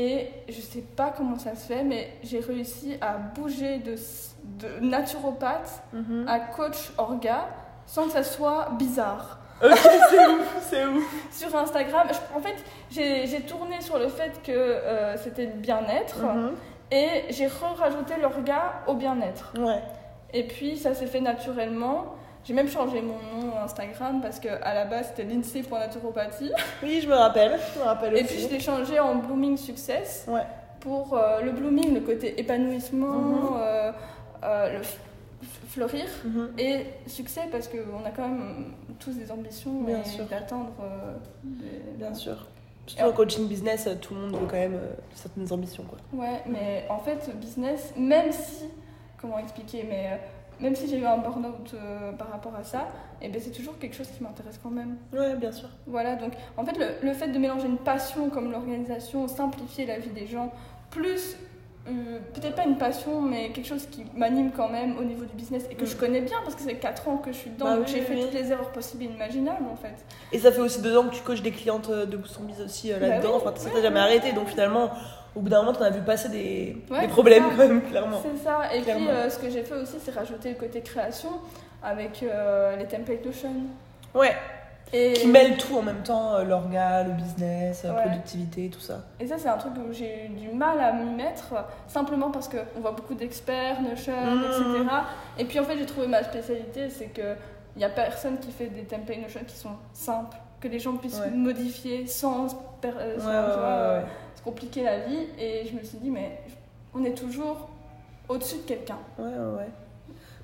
Et 0.00 0.28
je 0.48 0.60
sais 0.60 0.84
pas 0.96 1.12
comment 1.16 1.36
ça 1.38 1.56
se 1.56 1.66
fait, 1.66 1.82
mais 1.82 2.12
j'ai 2.22 2.38
réussi 2.38 2.96
à 3.00 3.14
bouger 3.14 3.78
de, 3.78 3.96
de 4.44 4.78
naturopathe 4.84 5.82
Mhm. 5.92 6.24
à 6.28 6.38
coach 6.38 6.92
orga 6.98 7.48
sans 7.84 8.04
que 8.04 8.12
ça 8.12 8.22
soit 8.22 8.68
bizarre. 8.78 9.38
Ok, 9.60 9.70
c'est 10.10 10.26
ouf, 10.28 10.56
c'est 10.70 10.86
ouf. 10.86 11.04
Sur 11.32 11.56
Instagram, 11.56 12.06
je- 12.10 12.36
en 12.38 12.40
fait, 12.40 12.54
j'ai 12.92 13.40
tourné 13.40 13.80
sur 13.80 13.98
le 13.98 14.06
fait 14.08 14.40
que 14.44 14.52
euh, 14.52 15.16
c'était 15.16 15.46
le 15.46 15.52
bien-être. 15.54 16.22
Mhm. 16.22 16.52
Et 16.92 17.24
j'ai 17.30 17.48
re-rajouté 17.48 18.14
le 18.20 18.28
regard 18.28 18.82
au 18.86 18.94
bien-être. 18.94 19.52
Ouais. 19.58 19.82
Et 20.32 20.44
puis 20.46 20.76
ça 20.76 20.94
s'est 20.94 21.06
fait 21.06 21.20
naturellement. 21.20 22.14
J'ai 22.48 22.54
même 22.54 22.68
changé 22.70 23.02
mon 23.02 23.18
nom 23.46 23.58
Instagram 23.62 24.22
parce 24.22 24.40
que 24.40 24.48
à 24.62 24.72
la 24.72 24.86
base 24.86 25.08
c'était 25.08 25.24
l'INSEE.naturopathie. 25.24 26.50
Oui, 26.82 27.00
je 27.02 27.06
me 27.06 27.14
rappelle. 27.14 27.58
Je 27.74 27.78
me 27.78 27.84
rappelle 27.84 28.16
Et 28.16 28.22
aussi. 28.22 28.32
puis 28.34 28.42
je 28.44 28.48
l'ai 28.48 28.58
changé 28.60 28.98
en 28.98 29.16
Blooming 29.16 29.58
Success 29.58 30.24
Ouais. 30.26 30.46
pour 30.80 31.12
euh, 31.12 31.42
le 31.42 31.52
blooming, 31.52 31.92
le 31.92 32.00
côté 32.00 32.40
épanouissement, 32.40 33.12
Mhm. 33.12 33.48
euh, 33.60 33.92
euh, 34.44 34.78
le 34.78 34.84
fleurir. 35.68 36.06
Mhm. 36.24 36.52
Et 36.56 36.86
succès 37.06 37.42
parce 37.52 37.68
qu'on 37.68 38.02
a 38.06 38.10
quand 38.16 38.26
même 38.26 38.72
tous 38.98 39.12
des 39.12 39.30
ambitions 39.30 39.82
Bien 39.82 40.00
et 40.00 40.04
sûr. 40.08 40.24
d'atteindre 40.24 40.70
des- 41.44 41.98
Bien 41.98 42.14
sûr. 42.14 42.46
Surtout 42.86 43.04
en 43.04 43.12
coaching 43.12 43.46
business, 43.46 43.86
tout 44.00 44.14
le 44.14 44.20
monde 44.22 44.40
veut 44.40 44.46
quand 44.46 44.56
même 44.56 44.80
certaines 45.14 45.52
ambitions. 45.52 45.84
Quoi. 45.84 45.98
Ouais, 46.18 46.40
mais 46.46 46.86
en 46.88 46.98
fait, 46.98 47.28
business, 47.36 47.92
même 47.98 48.32
si, 48.32 48.64
comment 49.20 49.38
expliquer, 49.38 49.84
mais 49.86 50.18
même 50.60 50.74
si 50.74 50.88
j'ai 50.88 50.98
eu 50.98 51.04
un 51.04 51.18
burn-out 51.18 51.72
euh, 51.74 52.12
par 52.12 52.30
rapport 52.30 52.54
à 52.54 52.64
ça, 52.64 52.88
et 53.22 53.28
ben 53.28 53.40
c'est 53.42 53.50
toujours 53.52 53.78
quelque 53.78 53.94
chose 53.96 54.08
qui 54.08 54.22
m'intéresse 54.22 54.58
quand 54.62 54.70
même. 54.70 54.96
Ouais, 55.12 55.34
bien 55.36 55.52
sûr. 55.52 55.68
Voilà, 55.86 56.16
donc 56.16 56.32
en 56.56 56.64
fait, 56.64 56.76
le, 56.78 56.86
le 57.06 57.14
fait 57.14 57.28
de 57.28 57.38
mélanger 57.38 57.66
une 57.66 57.78
passion 57.78 58.30
comme 58.30 58.50
l'organisation, 58.50 59.28
simplifier 59.28 59.86
la 59.86 59.98
vie 59.98 60.10
des 60.10 60.26
gens, 60.26 60.52
plus 60.90 61.36
euh, 61.88 62.18
peut-être 62.34 62.54
pas 62.54 62.64
une 62.64 62.76
passion, 62.76 63.22
mais 63.22 63.50
quelque 63.50 63.66
chose 63.66 63.86
qui 63.86 64.04
m'anime 64.14 64.50
quand 64.54 64.68
même 64.68 64.98
au 64.98 65.04
niveau 65.04 65.24
du 65.24 65.34
business 65.34 65.64
et 65.70 65.74
que 65.74 65.84
Mm. 65.84 65.86
je 65.86 65.96
connais 65.96 66.20
bien 66.20 66.36
parce 66.42 66.54
que 66.54 66.60
c'est 66.62 66.74
4 66.74 67.08
ans 67.08 67.16
que 67.16 67.32
je 67.32 67.36
suis 67.38 67.50
dedans, 67.50 67.64
Bah 67.64 67.76
donc 67.76 67.86
oui, 67.86 67.92
j'ai 67.94 68.00
oui, 68.00 68.04
fait 68.06 68.14
oui. 68.14 68.22
toutes 68.24 68.34
les 68.34 68.52
erreurs 68.52 68.70
possibles 68.72 69.04
et 69.04 69.06
imaginables 69.06 69.64
en 69.72 69.76
fait. 69.76 69.94
Et 70.32 70.38
ça 70.38 70.52
fait 70.52 70.60
aussi 70.60 70.82
deux 70.82 70.94
ans 70.98 71.04
que 71.08 71.14
tu 71.14 71.22
coaches 71.22 71.40
des 71.42 71.50
clientes 71.50 71.88
euh, 71.88 72.04
de 72.04 72.16
Bousson 72.18 72.42
Biz 72.42 72.60
aussi 72.60 72.92
euh, 72.92 72.98
Bah 73.00 73.08
là-dedans. 73.08 73.30
oui, 73.36 73.42
enfin, 73.42 73.52
ça 73.56 73.70
t'a 73.70 73.80
jamais 73.80 74.00
arrêté. 74.00 74.32
Donc 74.32 74.48
finalement, 74.48 74.90
au 75.38 75.40
bout 75.40 75.48
d'un 75.50 75.60
moment, 75.62 75.72
t'en 75.72 75.84
as 75.84 75.90
vu 75.90 76.00
passer 76.00 76.28
des, 76.28 76.76
Ouais, 76.90 76.96
des 77.00 77.06
c'est 77.06 77.08
problèmes 77.12 77.44
ça. 77.44 77.50
quand 77.50 77.56
même, 77.68 77.82
clairement. 77.82 78.18
C'est 78.22 78.42
ça. 78.44 78.74
Et 78.74 78.82
Clairement. 78.82 79.06
puis 79.06 79.14
euh, 79.14 79.30
ce 79.30 79.38
que 79.38 79.48
j'ai 79.50 79.62
fait 79.62 79.74
aussi, 79.74 79.96
c'est 80.04 80.10
rajouter 80.14 80.50
le 80.50 80.56
côté 80.56 80.80
création 80.80 81.30
avec 81.82 82.22
euh, 82.22 82.76
les 82.76 82.86
templates 82.86 83.24
Notion. 83.24 83.52
Ouais. 84.14 84.34
Et, 84.92 85.12
Qui 85.12 85.26
mêle 85.28 85.58
tout 85.58 85.76
en 85.76 85.82
même 85.82 86.02
temps, 86.02 86.34
euh, 86.36 86.44
l'orga, 86.44 87.04
le 87.04 87.12
business, 87.12 87.84
la 87.84 87.92
Ouais. 87.92 88.00
productivité, 88.02 88.70
tout 88.70 88.80
ça. 88.80 89.00
et 89.20 89.26
ça, 89.26 89.36
c'est 89.36 89.48
un 89.48 89.58
truc 89.58 89.74
où 89.76 89.92
j'ai 89.92 90.24
eu 90.24 90.28
du 90.30 90.48
mal 90.48 90.80
à 90.80 90.92
m'y 90.92 91.10
mettre, 91.14 91.52
simplement 91.86 92.30
parce 92.30 92.48
qu'on 92.48 92.80
voit 92.80 92.92
beaucoup 92.92 93.12
d'experts, 93.14 93.82
Notion, 93.82 94.14
Mhm. 94.16 94.44
etc. 94.44 94.64
Et 95.38 95.44
puis 95.44 95.60
en 95.60 95.64
fait, 95.64 95.76
j'ai 95.78 95.84
trouvé 95.86 96.06
ma 96.06 96.22
spécialité, 96.24 96.88
c'est 96.88 97.08
que 97.12 97.34
il 97.76 97.80
n'y 97.80 97.84
a 97.84 97.90
personne 97.90 98.38
qui 98.38 98.50
fait 98.50 98.66
des 98.68 98.84
templates 98.84 99.20
Notion 99.20 99.40
qui 99.46 99.56
sont 99.56 99.76
simples, 99.92 100.38
que 100.58 100.66
les 100.68 100.78
gens 100.78 100.96
puissent 100.96 101.20
Ouais. 101.20 101.30
modifier 101.30 102.06
sans, 102.06 102.46
ouais, 102.82 102.90
vois. 103.18 104.00
Se 104.38 104.42
compliquer 104.42 104.82
la 104.84 104.98
vie. 105.00 105.26
Et 105.38 105.66
je 105.70 105.76
me 105.76 105.82
suis 105.82 105.98
dit, 105.98 106.10
mais 106.10 106.40
on 106.94 107.04
est 107.04 107.14
toujours 107.14 107.68
au-dessus 108.28 108.56
de 108.56 108.62
quelqu'un. 108.62 108.98
Ouais, 109.18 109.24
ouais, 109.26 109.56
ouais. 109.58 109.68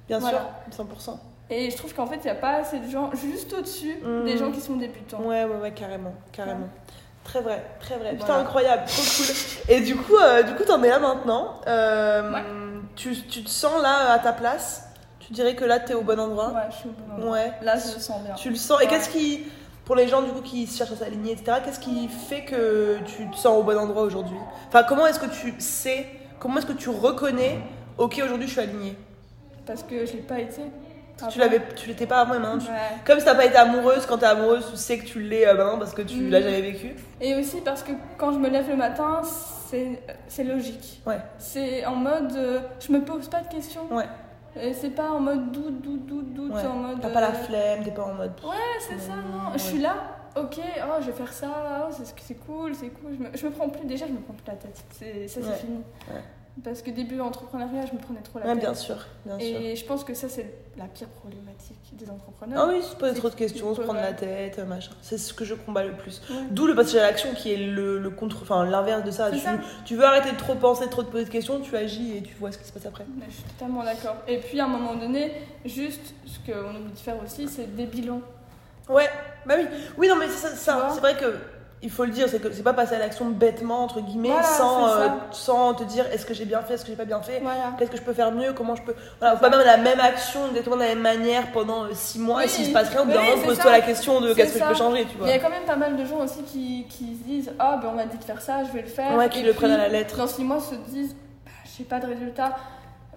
Bien 0.09 0.19
Voilà. 0.19 0.51
sûr, 0.71 0.85
100%. 0.85 1.19
Et 1.51 1.71
je 1.71 1.77
trouve 1.77 1.95
qu'en 1.95 2.07
fait, 2.07 2.17
il 2.17 2.25
n'y 2.25 2.31
a 2.31 2.35
pas 2.35 2.57
assez 2.57 2.79
de 2.79 2.89
gens 2.91 3.11
juste 3.15 3.53
au-dessus 3.53 3.97
Mhm. 4.03 4.25
des 4.25 4.37
gens 4.39 4.51
qui 4.51 4.61
sont 4.61 4.77
débutants. 4.77 5.21
Ouais, 5.21 5.45
ouais, 5.45 5.57
ouais, 5.57 5.73
carrément, 5.73 6.15
carrément. 6.33 6.69
Très 7.23 7.41
vrai, 7.41 7.63
très 7.81 7.97
vrai. 7.97 8.13
Putain, 8.13 8.27
Voilà. 8.27 8.41
incroyable, 8.43 8.83
trop 8.87 9.03
cool. 9.03 9.35
Et 9.75 9.81
du 9.81 9.97
coup, 9.97 10.17
euh, 10.17 10.43
du 10.43 10.55
coup, 10.55 10.65
t'en 10.65 10.83
es 10.83 10.89
là 10.89 10.99
maintenant. 10.99 11.61
Euh, 11.67 12.33
Ouais. 12.33 12.43
tu, 12.97 13.17
tu 13.29 13.43
te 13.45 13.49
sens 13.49 13.81
là 13.83 14.13
à 14.13 14.19
ta 14.19 14.33
place? 14.33 14.87
Tu 15.21 15.33
dirais 15.33 15.55
que 15.55 15.65
là, 15.65 15.81
t'es 15.81 15.95
au 15.95 16.03
bon 16.03 16.21
endroit? 16.21 16.49
Ouais, 16.51 16.61
je 16.71 16.77
suis 16.77 16.89
au 16.91 16.93
bon 16.93 17.15
endroit. 17.15 17.33
Ouais. 17.33 17.53
Là, 17.63 17.77
je 17.79 17.95
le 17.95 18.01
sens 18.01 18.21
bien. 18.23 18.35
Tu 18.35 18.51
le 18.51 18.57
sens. 18.57 18.83
Et 18.83 18.87
qu'est-ce 18.87 19.09
qui, 19.09 19.47
pour 19.85 19.97
les 19.97 20.09
gens 20.09 20.23
du 20.23 20.31
coup 20.31 20.41
qui 20.41 20.67
cherchent 20.67 20.93
à 20.93 20.97
s'aligner, 20.97 21.33
etc., 21.33 21.59
qu'est-ce 21.65 21.81
qui 21.81 22.09
fait 22.09 22.43
que 22.45 22.99
tu 23.05 23.29
te 23.31 23.37
sens 23.37 23.59
au 23.59 23.63
bon 23.63 23.77
endroit 23.79 24.03
aujourd'hui? 24.03 24.37
Enfin, 24.69 24.83
comment 24.83 25.07
est-ce 25.07 25.21
que 25.21 25.27
tu 25.27 25.55
sais, 25.59 26.07
comment 26.39 26.59
est-ce 26.59 26.67
que 26.67 26.73
tu 26.73 26.89
reconnais, 26.89 27.59
ok, 27.99 28.21
aujourd'hui 28.25 28.47
je 28.47 28.53
suis 28.53 28.61
alignée? 28.61 28.97
Parce 29.67 29.83
que 29.83 30.05
je 30.07 30.13
l'ai 30.13 30.19
pas 30.23 30.41
été. 30.41 30.63
Tu 31.31 31.39
l'avais, 31.39 31.61
tu 31.77 31.87
l'étais 31.89 32.07
pas 32.09 32.21
avant 32.23 32.35
et 32.35 32.39
maintenant. 32.41 32.59
tu- 32.59 32.67
Ouais. 32.69 32.77
Comme 33.07 33.21
si 33.21 33.25
t'as 33.25 33.37
pas 33.37 33.45
été 33.45 33.55
amoureuse, 33.57 34.05
quand 34.05 34.19
t'es 34.19 34.27
amoureuse, 34.27 34.67
tu 34.69 34.77
sais 34.77 34.99
que 34.99 35.05
tu 35.05 35.21
l'es 35.21 35.47
euh, 35.47 35.55
maintenant 35.55 35.79
parce 35.79 35.95
que 35.95 36.03
tu 36.03 36.17
Mm. 36.17 36.31
l'as 36.31 36.41
jamais 36.43 36.61
vécu. 36.61 36.97
Et 37.21 37.37
aussi 37.37 37.61
parce 37.61 37.85
que 37.85 37.93
quand 38.19 38.33
je 38.33 38.39
me 38.39 38.49
lève 38.49 38.69
le 38.69 38.75
matin, 38.75 39.21
c'est 39.71 40.03
c'est 40.27 40.43
logique. 40.43 41.01
Ouais. 41.07 41.19
C'est 41.39 41.87
en 41.87 41.95
mode. 41.95 42.33
euh, 42.35 42.59
je 42.81 42.91
me 42.93 43.01
pose 43.05 43.29
pas 43.29 43.43
de 43.43 43.49
questions. 43.49 43.83
Ouais. 43.93 44.07
C'est 44.55 44.91
pas 44.95 45.11
en 45.11 45.21
mode 45.21 45.51
doute, 45.53 45.81
doute, 45.81 46.07
doute, 46.07 46.33
doute. 46.35 46.53
Ouais. 46.55 46.67
En 46.67 46.75
mode. 46.77 47.01
T'as 47.01 47.11
pas 47.11 47.21
la 47.21 47.31
euh, 47.31 47.33
flemme, 47.45 47.83
t'es 47.85 47.91
pas 47.91 48.05
en 48.05 48.15
mode. 48.15 48.33
Ouais, 48.45 48.57
c'est 48.81 48.99
ça, 48.99 49.15
non. 49.15 49.51
Ouais. 49.51 49.53
Je 49.55 49.59
suis 49.59 49.81
là, 49.81 49.95
ok, 50.37 50.61
oh, 50.61 51.01
je 51.01 51.07
vais 51.07 51.13
faire 51.13 51.33
ça, 51.33 51.87
oh, 51.89 51.93
c'est 51.93 52.07
c'est 52.21 52.35
cool, 52.35 52.75
c'est 52.75 52.91
cool. 52.91 53.17
Je 53.19 53.23
me, 53.25 53.37
je 53.37 53.47
me 53.47 53.51
prends 53.53 53.69
plus, 53.69 53.85
déjà, 53.87 54.07
je 54.07 54.13
me 54.13 54.19
prends 54.21 54.35
plus 54.35 54.47
la 54.47 54.55
tête. 54.55 54.85
C'est- 54.91 55.27
Ça, 55.29 55.41
c'est 55.43 55.49
Ouais. 55.49 55.57
fini. 55.57 55.83
Parce 56.63 56.83
que 56.83 56.91
début 56.93 57.21
entrepreneuriat, 57.21 57.85
je 57.87 57.93
me 57.95 57.99
prenais 57.99 58.21
trop 58.21 58.39
la 58.39 58.45
tête. 58.47 58.61
bien 58.61 58.75
sûr, 58.75 58.97
bien 59.27 59.39
sûr. 59.41 59.61
Et 59.61 59.75
je 59.75 59.85
pense 59.85 60.05
que 60.05 60.15
ça, 60.15 60.29
c'est 60.29 60.55
la 60.79 60.85
pire 60.85 61.09
problématique 61.09 61.77
des 61.95 62.09
entrepreneurs. 62.09 62.65
Ah 62.69 62.73
oui, 62.73 62.81
se 62.81 62.95
poser 62.95 63.15
trop 63.15 63.29
de 63.29 63.35
questions, 63.35 63.75
se 63.75 63.81
prendre 63.81 64.01
la 64.01 64.13
tête, 64.13 64.59
machin. 64.67 64.93
C'est 65.03 65.19
ce 65.19 65.35
que 65.35 65.45
je 65.45 65.55
combats 65.55 65.83
le 65.83 65.93
plus. 65.95 66.23
Ouais. 66.31 66.37
D'où 66.53 66.67
le 66.69 66.75
passage 66.77 66.95
à 66.97 67.03
l'action 67.03 67.35
qui 67.35 67.53
est 67.53 67.57
le, 67.57 67.99
le 67.99 68.11
contre, 68.11 68.39
enfin 68.43 68.65
l'inverse 68.65 69.03
de 69.05 69.11
ça. 69.11 69.33
Tu, 69.33 69.41
ça. 69.41 69.59
tu 69.85 69.97
veux 69.97 70.05
arrêter 70.05 70.31
de 70.31 70.37
trop 70.37 70.55
penser, 70.55 70.87
de 70.87 70.91
trop 70.91 71.03
te 71.03 71.11
poser 71.11 71.25
de 71.25 71.31
questions, 71.31 71.59
tu 71.61 71.77
agis 71.77 72.17
et 72.19 72.23
tu 72.23 72.35
vois 72.35 72.53
ce 72.53 72.59
qui 72.59 72.65
se 72.65 72.73
passe 72.73 72.87
après. 72.87 73.05
Mais 73.19 73.25
Je 73.29 73.35
suis 73.35 73.43
totalement 73.45 73.83
d'accord. 73.83 74.17
Et 74.29 74.39
puis 74.39 74.61
à 74.61 74.67
un 74.67 74.69
moment 74.69 74.95
donné, 74.95 75.33
juste 75.65 76.15
ce 76.25 76.39
qu'on 76.53 76.71
oublie 76.77 76.93
de 76.93 76.99
faire 76.99 77.17
aussi, 77.25 77.49
c'est 77.49 77.75
des 77.75 77.87
bilans. 77.87 78.21
Ouais, 78.89 79.09
bah 79.47 79.55
oui. 79.59 79.65
Oui, 79.99 80.09
non, 80.09 80.17
mais 80.17 80.29
ça, 80.29 80.51
ça- 80.51 80.91
c'est 80.95 81.01
vrai 81.01 81.17
que 81.17 81.35
il 81.83 81.91
faut 81.91 82.05
le 82.07 82.11
dire, 82.13 82.29
c'est 82.31 82.41
que 82.41 82.51
c'est 82.51 82.63
pas 82.63 82.73
passer 82.73 82.95
à 82.95 82.99
l'action 82.99 83.27
bêtement, 83.27 83.83
entre 83.85 84.01
guillemets, 84.01 84.29
Voilà, 84.31 84.43
sans, 84.43 84.89
euh, 84.89 85.09
sans 85.33 85.75
te 85.75 85.85
dire 85.85 86.07
est-ce 86.13 86.25
que 86.25 86.33
j'ai 86.33 86.47
bien 86.47 86.63
fait, 86.63 86.75
est-ce 86.75 86.85
que 86.85 86.91
j'ai 86.91 86.97
pas 86.97 87.05
bien 87.05 87.21
fait, 87.21 87.41
Voilà. 87.41 87.75
qu'est-ce 87.79 87.91
que 87.91 87.97
je 87.99 88.03
peux 88.03 88.15
faire 88.15 88.33
mieux, 88.33 88.53
comment 88.55 88.75
je 88.75 88.83
peux. 88.83 88.95
Voilà, 89.21 89.35
faut 89.37 89.41
pas 89.43 89.51
même 89.51 89.61
la 89.67 89.77
même 89.77 90.01
action, 90.01 90.49
exactement 90.49 90.77
de 90.77 90.81
la 90.83 90.89
même 90.89 91.01
manière 91.03 91.53
pendant 91.53 91.85
6 91.93 92.19
mois, 92.21 92.43
et 92.43 92.47
Oui. 92.47 92.51
s'il 92.53 92.67
se 92.67 92.73
passe 92.73 92.89
rien, 92.89 93.03
au 93.03 93.05
bout 93.05 93.13
d'un 93.13 93.23
moment, 93.23 93.43
pose-toi 93.45 93.71
la 93.71 93.81
question 93.83 94.21
de 94.23 94.33
qu'est-ce 94.33 94.55
que 94.55 94.61
je 94.61 94.65
peux 94.65 94.75
changer, 94.75 95.05
tu 95.05 95.19
vois. 95.19 95.27
Il 95.29 95.31
y 95.31 95.35
a 95.35 95.39
quand 95.39 95.51
même 95.51 95.65
pas 95.65 95.77
mal 95.77 95.97
de 95.97 96.05
gens 96.07 96.19
aussi 96.25 96.43
qui, 96.45 96.87
qui 96.89 97.17
se 97.19 97.25
disent 97.25 97.53
Ah, 97.59 97.79
ben 97.83 97.91
on 97.93 97.97
m'a 97.97 98.07
dit 98.07 98.17
de 98.17 98.25
faire 98.25 98.41
ça, 98.41 98.65
je 98.65 98.71
vais 98.73 98.83
le 98.83 98.89
faire. 98.89 99.15
Ouais, 99.17 99.29
qui 99.29 99.41
Et 99.41 99.43
le 99.43 99.53
prennent 99.53 99.71
à 99.73 99.77
la 99.77 99.89
lettre. 99.89 100.17
Dans 100.17 100.27
six 100.27 100.43
mois, 100.45 100.61
se 100.61 100.75
disent 100.91 101.15
bah, 101.45 101.51
J'ai 101.77 101.85
pas 101.85 102.01
de 102.01 102.07
résultat. 102.07 102.57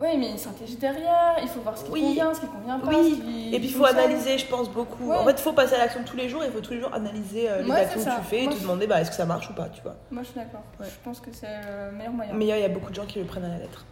Oui, 0.02 0.10
mais 0.18 0.30
il 0.32 0.40
stratégie 0.40 0.76
derrière, 0.78 1.38
il 1.42 1.48
faut 1.48 1.62
voir 1.62 1.78
ce 1.78 1.86
qui 1.86 1.92
Oui. 1.92 2.02
convient, 2.02 2.34
ce 2.34 2.42
qui 2.42 2.48
convient 2.48 2.80
pas. 2.80 2.88
Oui. 2.90 3.20
qui 3.24 3.56
Et 3.56 3.60
puis 3.60 3.68
il 3.70 3.74
faut 3.74 3.86
analyser, 3.86 4.38
je 4.38 4.46
pense 4.46 4.70
beaucoup. 4.70 5.10
Ouais. 5.10 5.18
En 5.18 5.26
fait, 5.26 5.32
il 5.32 5.38
faut 5.40 5.54
passer 5.54 5.76
à 5.76 5.80
l'action 5.80 6.02
tous 6.06 6.18
les 6.18 6.30
jours, 6.30 6.44
et 6.44 6.48
il 6.48 6.52
faut 6.54 6.62
tous 6.62 6.74
les 6.74 6.80
jours 6.80 6.94
analyser 6.94 7.50
euh, 7.50 7.62
les 7.64 7.70
Ouais, 7.72 7.78
actions 7.82 8.00
que 8.04 8.10
tu 8.10 8.26
fais 8.30 8.44
et 8.44 8.48
te 8.48 8.54
je- 8.56 8.62
demander 8.62 8.86
bah, 8.88 9.02
est-ce 9.02 9.10
que 9.10 9.16
ça 9.18 9.26
marche 9.26 9.50
ou 9.50 9.54
pas, 9.54 9.70
tu 9.70 9.82
vois. 9.82 9.96
Moi, 10.12 10.22
je 10.24 10.28
suis 10.30 10.40
d'accord. 10.40 10.62
Ouais. 10.80 10.86
Je 10.88 11.04
pense 11.04 11.20
que 11.20 11.30
c'est 11.34 11.48
le 11.48 11.96
meilleur 11.98 12.14
moyen. 12.14 12.34
Mais 12.34 12.46
il 12.46 12.50
y 12.60 12.64
a 12.64 12.70
beaucoup 12.70 12.90
de 12.92 12.96
gens 12.96 13.06
qui 13.06 13.20
le 13.20 13.26
prennent 13.26 13.46
à 13.46 13.50
la 13.50 13.58
lettre. 13.58 13.86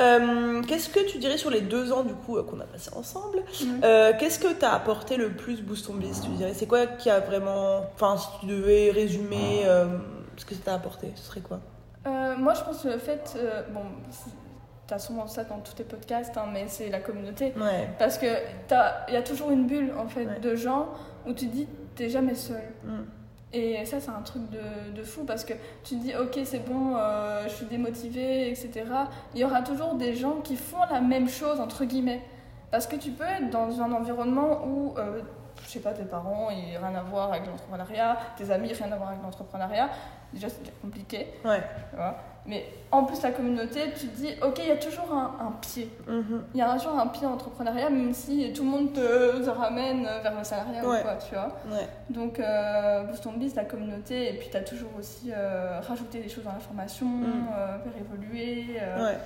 Euh, 0.00 0.62
qu'est-ce 0.62 0.88
que 0.88 1.00
tu 1.06 1.18
dirais 1.18 1.36
sur 1.36 1.50
les 1.50 1.60
deux 1.60 1.92
ans 1.92 2.02
du 2.02 2.14
coup 2.14 2.38
euh, 2.38 2.42
qu'on 2.42 2.60
a 2.60 2.64
passé 2.64 2.90
ensemble? 2.96 3.42
Euh, 3.84 4.12
Qu'est-ce 4.18 4.38
que 4.38 4.50
t'as 4.54 4.72
apporté 4.72 5.16
le 5.18 5.32
plus 5.32 5.60
Boost 5.60 5.86
ton 5.86 5.94
Tu 5.98 6.30
dirais? 6.30 6.52
C'est 6.54 6.66
quoi 6.66 6.86
qui 6.86 7.10
a 7.10 7.20
vraiment, 7.20 7.82
enfin 7.94 8.16
si 8.16 8.26
tu 8.40 8.46
devais 8.46 8.90
résumer 8.90 9.64
ce 10.38 10.44
que 10.46 10.54
ça 10.54 10.60
t'a 10.64 10.74
apporté, 10.74 11.12
ce 11.14 11.24
serait 11.24 11.40
quoi? 11.42 11.60
Euh, 12.06 12.34
moi, 12.38 12.54
je 12.54 12.62
pense 12.62 12.82
que 12.82 12.88
le 12.88 12.98
fait. 12.98 13.34
euh, 13.36 13.62
bon, 13.74 13.82
c'est- 14.90 14.94
t'as 14.94 14.98
sûrement 14.98 15.26
ça 15.26 15.44
dans 15.44 15.58
tous 15.58 15.74
tes 15.74 15.84
podcasts, 15.84 16.36
hein, 16.36 16.46
mais 16.52 16.64
c'est 16.68 16.88
la 16.88 17.00
communauté. 17.00 17.52
Ouais. 17.56 17.88
Parce 17.98 18.18
que 18.18 18.26
il 19.08 19.14
y 19.14 19.16
a 19.16 19.22
toujours 19.22 19.50
une 19.50 19.66
bulle 19.66 19.92
en 19.98 20.06
fait 20.08 20.26
Ouais. 20.26 20.40
de 20.40 20.54
gens 20.56 20.88
où 21.26 21.32
tu 21.32 21.46
dis 21.46 21.66
t'es 21.94 22.08
jamais 22.08 22.34
seul. 22.34 22.62
Mm. 22.84 22.88
Et 23.52 23.84
ça, 23.84 23.98
c'est 23.98 24.10
un 24.10 24.22
truc 24.22 24.42
de, 24.50 24.92
de 24.96 25.02
fou 25.02 25.24
parce 25.24 25.44
que 25.44 25.54
tu 25.82 25.96
te 25.96 26.00
dis 26.02 26.14
ok, 26.14 26.38
c'est 26.44 26.64
bon, 26.64 26.94
euh, 26.96 27.42
je 27.44 27.48
suis 27.54 27.66
démotivée, 27.66 28.48
etc. 28.48 28.70
Il 29.34 29.40
y 29.40 29.44
aura 29.44 29.62
toujours 29.62 29.94
des 29.94 30.14
gens 30.14 30.36
qui 30.42 30.54
font 30.56 30.84
la 30.90 31.00
même 31.00 31.28
chose, 31.28 31.58
entre 31.60 31.84
guillemets. 31.84 32.22
Parce 32.70 32.86
que 32.86 32.94
tu 32.94 33.10
peux 33.10 33.24
être 33.24 33.50
dans 33.50 33.80
un 33.82 33.90
environnement 33.92 34.64
où, 34.64 34.94
euh, 34.98 35.20
je 35.64 35.68
sais 35.68 35.80
pas, 35.80 35.92
tes 35.92 36.04
parents, 36.04 36.48
ils 36.50 36.74
n'ont 36.80 36.86
rien 36.86 36.96
à 36.98 37.02
voir 37.02 37.30
avec 37.32 37.44
l'entrepreneuriat, 37.46 38.16
tes 38.36 38.48
amis, 38.52 38.72
rien 38.72 38.92
à 38.92 38.96
voir 38.96 39.08
avec 39.10 39.22
l'entrepreneuriat. 39.22 39.88
Déjà, 40.32 40.48
c'est 40.48 40.80
compliqué. 40.80 41.26
Ouais. 41.44 41.60
tu 41.90 41.96
vois? 41.96 42.14
Mais 42.50 42.66
en 42.90 43.04
plus, 43.04 43.22
la 43.22 43.30
communauté, 43.30 43.80
tu 43.96 44.08
te 44.08 44.16
dis 44.16 44.30
ok, 44.42 44.58
il 44.58 44.66
y 44.66 44.70
a 44.72 44.76
toujours 44.76 45.12
un, 45.14 45.36
un 45.46 45.52
pied. 45.60 45.88
Mhm. 46.08 46.42
Il 46.52 46.58
y 46.58 46.62
a 46.62 46.74
toujours 46.76 46.98
un 46.98 47.06
pied 47.06 47.24
en 47.24 47.34
entrepreneuriat, 47.34 47.88
même 47.90 48.12
si 48.12 48.52
tout 48.52 48.64
le 48.64 48.68
monde 48.70 48.92
te, 48.92 49.44
te 49.44 49.48
ramène 49.50 50.02
vers 50.02 50.36
le 50.36 50.42
salariat 50.42 50.84
Ouais. 50.84 50.98
ou 50.98 51.02
quoi, 51.02 51.14
tu 51.14 51.32
vois. 51.34 51.56
Ouais. 51.70 51.86
Donc, 52.10 52.40
euh, 52.40 53.04
Boost 53.04 53.24
on 53.28 53.34
Biz, 53.34 53.54
la 53.54 53.64
communauté, 53.64 54.30
et 54.34 54.38
puis 54.38 54.48
tu 54.50 54.56
as 54.56 54.62
toujours 54.62 54.90
aussi 54.98 55.30
euh, 55.32 55.78
rajouté 55.86 56.18
des 56.18 56.28
choses 56.28 56.42
dans 56.42 56.52
la 56.52 56.58
formation, 56.58 57.06
Mm. 57.06 57.46
euh, 57.56 57.78
faire 57.78 57.92
évoluer. 58.00 58.66
euh, 58.82 59.06
Ouais. 59.06 59.18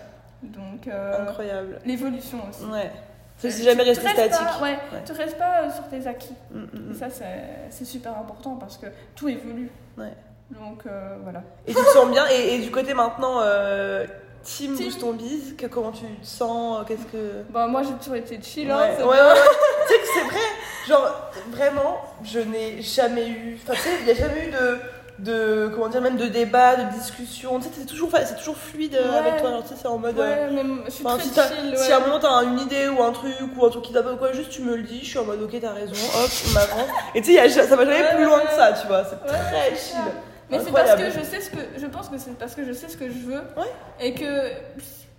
Donc, 0.43 0.87
euh, 0.87 1.23
Incroyable. 1.23 1.79
l'évolution 1.87 2.39
aussi. 2.51 2.67
Ouais. 2.67 2.91
Ça, 3.39 3.51
c'est 3.51 3.65
jamais 3.65 3.83
resté 3.85 4.05
pas- 4.05 4.11
statique. 4.11 4.63
ouais, 4.63 4.73
Ouais. 4.93 5.03
Tu 5.07 5.13
restes 5.13 5.39
pas 5.39 5.71
sur 5.71 5.89
tes 5.89 6.07
acquis. 6.07 6.35
Mm, 6.53 6.59
mm, 6.61 6.91
Et 6.91 6.95
ça, 6.95 7.09
c'est 7.11 7.25
c'est 7.71 7.85
super 7.87 8.17
important 8.19 8.57
parce 8.57 8.77
que 8.77 8.87
tout 9.17 9.29
évolue. 9.29 9.71
Ouais. 9.97 10.13
Donc, 10.51 10.83
euh, 10.87 11.17
voilà. 11.23 11.43
Et 11.67 11.75
tu 11.75 11.81
te 11.83 11.89
sens 11.91 12.11
bien 12.11 12.25
et, 12.31 12.55
et 12.55 12.59
du 12.59 12.71
côté 12.71 12.95
maintenant 12.95 13.41
euh, 13.41 14.05
Team 14.43 14.77
Team. 14.77 14.93
Ton 15.01 15.13
Biz, 15.13 15.57
que, 15.57 15.67
comment 15.67 15.91
tu 15.91 16.05
te 16.05 16.27
sens 16.27 16.81
euh, 16.81 16.85
Qu'est-ce 16.87 17.07
que 17.07 17.43
Bah, 17.51 17.67
moi, 17.67 17.83
j'ai 17.83 17.95
toujours 17.95 18.17
été 18.17 18.39
chill. 18.43 18.71
Hein, 18.71 18.79
ouais, 18.79 18.95
c'est 18.97 19.03
ouais, 19.05 19.09
ouais. 19.11 19.35
tu 19.89 19.93
sais 19.95 19.99
que 20.01 20.07
c'est 20.15 20.25
vrai. 20.25 20.41
Genre, 20.87 21.31
vraiment, 21.51 21.97
je 22.23 22.41
n'ai 22.41 22.83
jamais 22.83 23.29
eu. 23.29 23.59
Enfin, 23.63 23.73
tu 23.75 23.81
sais, 23.81 23.91
il 24.01 24.05
n'y 24.05 24.11
a 24.11 24.15
jamais 24.15 24.49
eu 24.49 24.51
de. 24.51 24.79
de 25.21 25.69
comment 25.75 25.89
dire, 25.89 26.03
même 26.03 26.19
de 26.19 26.27
débat, 26.27 26.77
de 26.77 26.93
discussion. 26.95 27.59
Tu 27.59 27.65
sais, 27.65 27.71
c'est 27.79 27.87
toujours, 27.87 28.11
c'est 28.13 28.37
toujours 28.37 28.59
fluide 28.59 28.93
Ouais. 28.95 29.17
avec 29.17 29.41
toi. 29.41 29.51
Genre, 29.51 29.63
tu 29.63 29.69
sais, 29.71 29.75
c'est 29.81 29.89
en 29.89 29.97
mode. 29.97 30.19
Ouais, 30.19 30.51
mais 30.53 30.63
je 30.87 30.91
suis 30.91 31.05
très 31.05 31.21
si, 31.21 31.29
chill. 31.31 31.79
si 31.79 31.87
ouais. 31.89 31.93
à 31.93 31.97
un 31.97 32.01
moment 32.01 32.19
t'as 32.21 32.43
une 32.45 32.59
idée 32.61 32.89
ou 32.89 33.03
un 33.03 33.13
truc 33.13 33.33
ou 33.57 33.65
un 33.65 33.71
truc 33.71 33.83
qui 33.83 33.95
t'a 33.95 34.03
pas 34.03 34.13
ou 34.13 34.17
quoi, 34.19 34.33
juste 34.35 34.51
tu 34.51 34.61
me 34.61 34.77
le 34.77 34.83
dis, 34.83 35.01
je 35.03 35.07
suis 35.09 35.19
en 35.19 35.25
mode 35.25 35.41
ok, 35.43 35.59
t'as 35.59 35.73
raison, 35.73 35.95
hop, 35.95 36.31
on 36.53 36.57
avance. 36.59 36.89
Et 37.15 37.23
tu 37.23 37.33
sais, 37.35 37.49
ça 37.49 37.77
va 37.77 37.85
jamais 37.87 38.15
plus 38.15 38.25
loin 38.27 38.41
que 38.41 38.53
ça, 38.53 38.73
tu 38.75 38.87
vois, 38.89 39.05
c'est 39.05 39.27
très 39.27 39.75
chill. 39.75 39.97
Mais 40.51 40.59
c'est 40.61 40.73
parce 40.73 40.95
que 40.95 41.11
je 41.11 41.21
sais 41.21 41.41
ce 41.41 41.51
que 41.51 41.59
je 41.77 41.87
pense 41.87 42.09
que 42.09 42.19
c'est 42.19 42.37
parce 42.39 42.55
que 42.55 42.65
je 42.65 42.73
sais 42.73 42.89
ce 42.89 42.97
que 42.97 43.07
je 43.09 43.19
veux 43.19 43.41
Ouais. 43.57 43.71
et 44.01 44.13
que 44.15 44.51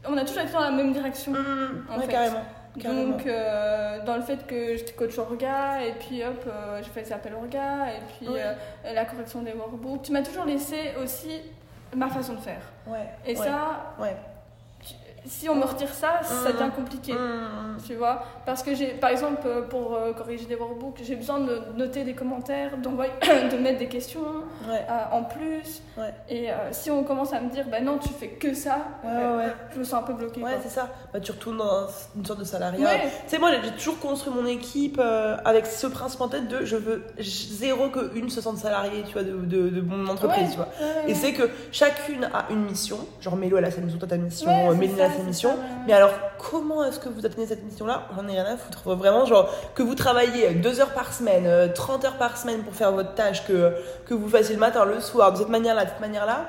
on 0.08 0.16
a 0.18 0.24
toujours 0.24 0.42
été 0.44 0.52
dans 0.54 0.60
la 0.62 0.72
même 0.72 0.94
direction. 0.94 1.32
Mmh, 1.32 1.88
En 1.92 1.96
ouais, 1.98 2.06
fait. 2.06 2.12
carrément. 2.12 2.42
carrément. 2.80 3.10
Donc 3.18 3.26
euh, 3.26 4.04
dans 4.06 4.16
le 4.18 4.22
fait 4.22 4.46
que 4.46 4.76
j'étais 4.78 4.94
coach 4.94 5.18
orga 5.18 5.82
et 5.84 5.94
puis 5.94 6.24
hop 6.24 6.44
euh, 6.48 6.80
j'ai 6.84 6.90
fait 6.92 7.02
les 7.02 7.14
appels 7.14 7.34
orga 7.34 7.88
et 7.92 8.02
puis 8.20 8.28
Ouais. 8.30 8.42
euh, 8.44 8.94
la 8.94 9.06
correction 9.06 9.42
des 9.42 9.54
workbooks, 9.54 10.04
tu 10.04 10.12
m'as 10.12 10.22
toujours 10.22 10.46
laissé 10.46 10.94
aussi 11.04 11.42
ma 11.96 12.08
façon 12.10 12.34
de 12.34 12.40
faire. 12.42 12.62
Ouais. 12.88 13.08
Et 13.26 13.36
ça, 13.36 13.94
Ouais. 14.00 14.16
Si 15.26 15.50
on 15.50 15.56
me 15.56 15.64
retire 15.66 15.94
ça, 15.94 16.22
ça 16.24 16.52
devient 16.52 16.70
compliqué. 16.76 17.14
Mmh, 17.14 17.78
Tu 17.88 17.96
vois, 17.96 18.24
parce 18.46 18.64
que 18.64 18.74
j'ai, 18.76 18.88
par 18.94 19.10
exemple, 19.10 19.42
euh, 19.46 19.62
pour 19.64 19.96
euh, 19.96 20.14
corriger 20.14 20.46
des 20.46 20.56
workbooks, 20.56 21.00
j'ai 21.04 21.16
besoin 21.16 21.40
de 21.40 21.60
noter 21.76 22.04
des 22.04 22.14
commentaires, 22.14 22.78
d'envoyer, 22.78 23.12
de 23.52 23.58
mettre 23.58 23.80
des 23.80 23.88
questions 23.88 24.22
Ouais. 24.70 24.86
euh, 24.90 25.16
en 25.16 25.24
plus. 25.24 25.82
Ouais. 25.98 26.14
Et 26.30 26.50
euh, 26.52 26.56
si 26.72 26.90
on 26.92 27.04
commence 27.04 27.34
à 27.34 27.42
me 27.42 27.50
dire, 27.50 27.66
bah 27.70 27.82
non, 27.82 27.98
tu 27.98 28.10
fais 28.10 28.30
que 28.30 28.54
ça, 28.54 28.78
Ouais, 29.04 29.48
je 29.74 29.80
me 29.80 29.84
sens 29.84 29.96
un 30.02 30.04
peu 30.04 30.14
bloquée. 30.14 30.42
Ouais, 30.42 30.58
c'est 30.64 30.70
ça. 30.70 30.90
Bah, 31.14 31.20
tu 31.20 31.32
retournes 31.32 31.58
dans 31.58 31.88
une 32.16 32.26
sorte 32.26 32.40
de 32.40 32.44
salariat. 32.46 32.88
Tu 33.00 33.10
sais, 33.28 33.38
moi, 33.40 33.52
j'ai 33.64 33.72
toujours 33.72 34.00
construit 34.00 34.34
mon 34.34 34.46
équipe 34.46 35.00
avec 35.44 35.66
ce 35.66 35.88
principe 35.88 36.22
en 36.22 36.28
tête 36.28 36.48
de 36.48 36.64
je 36.66 36.76
veux 36.76 37.04
zéro 37.20 37.90
que 37.90 38.16
une 38.16 38.30
se 38.30 38.42
sente 38.42 38.58
salariée, 38.58 39.04
tu 39.06 39.14
vois, 39.14 39.24
de, 39.24 39.32
de, 39.34 39.70
de 39.70 39.82
mon 39.82 40.08
entreprise, 40.08 40.52
tu 40.52 40.58
vois. 40.58 40.70
Et 41.08 41.14
c'est 41.14 41.34
que 41.34 41.50
chacune 41.72 42.26
a 42.34 42.46
une 42.52 42.64
mission. 42.66 42.98
Genre, 43.22 43.36
Mélo, 43.36 43.58
elle 43.58 43.66
a 43.66 43.72
sa 43.72 43.82
mission, 43.82 44.00
toi, 44.00 44.08
ta 44.08 44.18
mission, 44.18 44.74
Mélina 44.76 45.10
mission. 45.24 45.52
ça. 45.52 45.58
Mais 45.88 45.94
alors, 45.94 46.12
comment 46.38 46.84
est-ce 46.84 47.00
que 47.00 47.10
vous 47.10 47.26
atteignez 47.26 47.48
cette 47.48 47.64
mission-là? 47.64 48.08
J'en 48.16 48.28
ai 48.28 48.34
rien 48.34 48.46
à 48.46 48.58
foutre. 48.58 48.96
Vraiment, 48.96 49.26
genre, 49.26 49.50
que 49.74 49.84
vous 49.84 49.96
travaillez 49.96 50.52
deux 50.56 50.80
heures 50.80 50.94
par 50.94 51.14
semaine, 51.14 51.46
euh, 51.46 51.68
30 51.74 52.06
heures 52.06 52.18
par 52.18 52.38
semaine 52.38 52.64
pour 52.64 52.74
faire 52.74 52.92
votre 52.92 53.14
tâche, 53.14 53.46
que, 53.46 53.74
que 54.06 54.14
vous 54.14 54.28
fassiez 54.30 54.56
le 54.56 54.60
matin, 54.60 54.86
le 54.86 55.00
soir, 55.00 55.32
de 55.34 55.38
cette 55.38 55.50
manière-là, 55.50 55.86
de 55.86 55.90
cette 55.90 56.02
manière-là, 56.02 56.46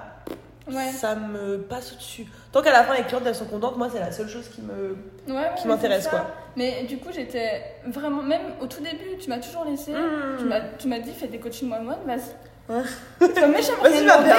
Ouais. 0.69 0.91
ça 0.91 1.15
me 1.15 1.59
passe 1.59 1.93
au-dessus. 1.93 2.27
Tant 2.53 2.61
qu'à 2.61 2.73
la 2.73 2.83
fin, 2.83 2.95
les 2.95 3.05
clientes, 3.05 3.23
elles 3.27 3.35
sont 3.37 3.45
contentes, 3.47 3.77
moi, 3.77 3.89
c'est 3.93 4.01
la 4.01 4.11
seule 4.11 4.29
chose 4.29 4.49
qui 4.49 4.63
me. 4.63 4.97
Ouais, 5.29 5.41
ouais, 5.41 5.49
qui 5.57 5.63
ouais, 5.63 5.69
m'intéresse, 5.69 6.09
quoi. 6.09 6.27
Mais 6.57 6.83
du 6.85 6.99
coup, 6.99 7.11
j'étais 7.15 7.63
vraiment, 7.87 8.23
même 8.23 8.43
au 8.61 8.67
tout 8.67 8.83
début, 8.83 9.17
tu 9.21 9.29
m'as 9.29 9.39
toujours 9.39 9.65
laissé. 9.65 9.93
Mmh. 9.93 10.37
Tu 10.39 10.45
m'as- 10.45 10.61
Tu 10.79 10.89
m'as 10.89 10.99
dit, 10.99 11.13
fais 11.13 11.29
des 11.29 11.39
coachings 11.39 11.71
one-one, 11.73 11.99
vas-y. 12.05 12.21
Tu 12.69 13.41
m'as 13.41 13.61
jamais 13.61 13.89
rien 13.89 14.03
demandé. 14.03 14.31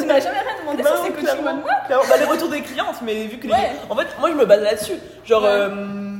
Tu 0.00 0.06
m'as 0.06 0.18
jamais 0.20 0.40
rien 0.40 0.60
demandé 0.60 0.82
Bah 0.82 0.90
sur 0.96 1.04
ces 1.04 1.12
coachings 1.12 1.38
one-one. 1.46 1.62
Bah, 1.88 2.16
les 2.18 2.24
retours 2.24 2.48
des 2.48 2.62
clientes, 2.62 2.96
mais 3.04 3.26
vu 3.26 3.38
que 3.38 3.46
les. 3.46 3.52
Ouais. 3.52 3.70
En 3.88 3.94
fait, 3.94 4.06
moi, 4.18 4.30
je 4.30 4.34
me 4.34 4.44
base 4.44 4.62
là-dessus. 4.62 4.94
Genre, 5.24 5.44
euh, 5.44 5.68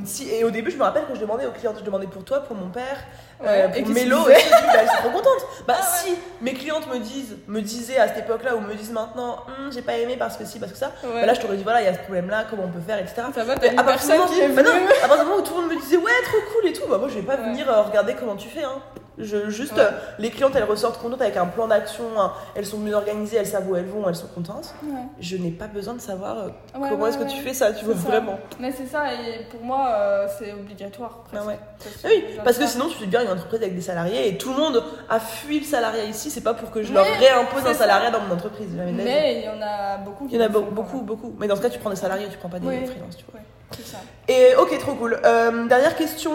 si, 0.07 0.29
et 0.33 0.43
au 0.43 0.49
début, 0.49 0.71
je 0.71 0.77
me 0.77 0.83
rappelle 0.83 1.05
que 1.05 1.13
je 1.15 1.19
demandais 1.19 1.45
aux 1.45 1.51
clientes, 1.51 1.75
je 1.79 1.83
demandais 1.83 2.07
pour 2.07 2.23
toi, 2.23 2.39
pour 2.39 2.55
mon 2.55 2.69
père, 2.69 2.97
Ouais, 3.39 3.47
euh, 3.49 3.67
et 3.75 3.83
pour 3.83 3.93
qu'est-ce 3.93 4.05
Mélo, 4.05 4.27
et 4.29 4.33
tout, 4.33 4.49
bah, 4.65 4.73
elles 4.81 4.87
sont 4.89 4.95
trop 4.97 5.09
contentes. 5.11 5.45
Bah, 5.67 5.75
Ah 5.77 5.81
ouais. 5.81 6.11
si 6.11 6.15
mes 6.41 6.53
clientes 6.53 6.87
me 6.91 6.97
disent, 6.99 7.37
me 7.47 7.61
disaient 7.61 7.97
à 7.99 8.07
cette 8.07 8.19
époque-là, 8.19 8.55
ou 8.55 8.61
me 8.61 8.73
disent 8.73 8.91
maintenant, 8.91 9.43
Hum, 9.47 9.71
j'ai 9.71 9.81
pas 9.81 9.97
aimé 9.97 10.15
parce 10.17 10.37
que 10.37 10.45
si, 10.45 10.59
parce 10.59 10.71
que 10.71 10.77
ça, 10.77 10.91
Ouais. 11.03 11.21
bah 11.21 11.25
là, 11.27 11.33
je 11.33 11.41
t'aurais 11.41 11.57
dit, 11.57 11.63
voilà, 11.63 11.81
il 11.81 11.85
y 11.85 11.87
a 11.89 11.93
ce 11.93 11.99
problème-là, 11.99 12.45
comment 12.49 12.63
on 12.63 12.69
peut 12.71 12.79
faire, 12.79 12.97
etc. 12.97 13.15
Ça 13.35 13.43
va, 13.43 13.53
Mais 13.55 13.59
t'as 13.59 13.71
une 13.73 13.79
à 13.79 13.83
partir 13.83 14.07
du 14.07 14.07
personne 14.07 14.17
moment- 14.17 14.33
qui 14.33 14.39
est 14.41 14.47
bah 14.49 14.63
non, 14.63 14.71
venue. 14.71 14.85
à 15.03 15.07
partir 15.07 15.23
du 15.25 15.29
moment 15.29 15.41
où 15.41 15.45
tout 15.45 15.53
le 15.55 15.61
monde 15.61 15.71
me 15.71 15.79
disait, 15.79 15.97
ouais, 15.97 16.11
trop 16.23 16.37
cool 16.53 16.69
et 16.69 16.73
tout, 16.73 16.87
bah 16.89 16.97
moi, 16.97 17.09
je 17.09 17.15
vais 17.15 17.21
pas 17.25 17.35
venir 17.37 17.69
euh, 17.69 17.81
regarder 17.83 18.15
comment 18.15 18.35
tu 18.35 18.47
fais, 18.49 18.63
hein. 18.63 18.81
Je, 19.19 19.49
juste, 19.49 19.73
Ouais. 19.73 19.79
euh, 19.81 19.89
les 20.19 20.29
clientes, 20.29 20.53
elles 20.55 20.63
ressortent 20.63 21.01
contentes 21.01 21.21
avec 21.21 21.37
un 21.37 21.47
plan 21.47 21.67
d'action, 21.67 22.03
hein. 22.19 22.33
elles 22.55 22.65
sont 22.67 22.77
mieux 22.77 22.93
organisées, 22.93 23.37
elles 23.37 23.47
savent 23.47 23.67
où 23.69 23.75
elles 23.75 23.85
vont, 23.87 24.07
elles 24.07 24.15
sont 24.15 24.27
contentes. 24.27 24.75
Ouais. 24.83 25.01
Je 25.19 25.37
n'ai 25.37 25.49
pas 25.49 25.65
besoin 25.67 25.95
de 25.95 26.01
savoir 26.01 26.37
euh, 26.37 26.47
Ouais, 26.79 26.89
comment 26.89 27.07
est-ce 27.07 27.17
que 27.17 27.23
tu 27.29 27.37
fais 27.41 27.53
ça, 27.53 27.71
tu 27.73 27.83
vois, 27.85 27.95
ça. 27.95 28.01
vraiment. 28.01 28.37
Mais 28.59 28.71
c'est 28.71 28.85
ça, 28.85 29.11
et 29.13 29.45
pour 29.49 29.61
moi, 29.61 29.87
euh, 29.91 30.27
c'est 30.37 30.53
obligatoire. 30.53 31.23
Ah 31.33 31.37
presque. 31.37 31.59
Parce 31.79 31.95
Ah 32.03 32.07
oui, 32.09 32.23
parce 32.43 32.57
que 32.59 32.67
sinon, 32.67 32.87
tu 32.89 32.95
fais 32.97 33.05
bien 33.07 33.23
une 33.23 33.31
entreprise 33.31 33.61
avec 33.61 33.75
des 33.75 33.81
salariés 33.81 34.27
et 34.29 34.37
tout 34.37 34.49
le 34.53 34.57
monde 34.59 34.83
a 35.09 35.19
fui 35.19 35.59
le 35.59 35.65
salariat 35.65 36.03
ici, 36.03 36.29
c'est 36.29 36.41
pas 36.41 36.53
pour 36.53 36.69
que 36.69 36.83
je 36.83 36.93
leur 36.93 37.05
réimpose 37.05 37.65
un 37.65 37.73
salariat 37.73 38.11
dans 38.11 38.21
mon 38.21 38.33
entreprise. 38.35 38.69
Mais 38.93 39.39
il 39.39 39.45
y 39.45 39.49
en 39.49 39.61
a 39.61 39.97
beaucoup 39.97 40.27
Il 40.29 40.35
y 40.35 40.41
en 40.41 40.45
a 40.45 40.49
be- 40.49 40.69
beaucoup, 40.71 41.01
beaucoup. 41.01 41.33
Mais 41.39 41.47
dans 41.47 41.55
ce 41.55 41.61
cas, 41.61 41.69
tu 41.69 41.79
prends 41.79 41.89
des 41.89 41.95
salariés, 41.95 42.27
tu 42.29 42.37
prends 42.37 42.49
pas 42.49 42.59
des 42.59 42.67
freelances, 42.85 43.17
tu 43.17 43.25
vois. 43.31 43.41
Ça. 43.83 43.97
Et 44.29 44.55
ok, 44.55 44.77
trop 44.79 44.93
cool. 44.95 45.19
Dernière 45.23 45.95
question, 45.97 46.31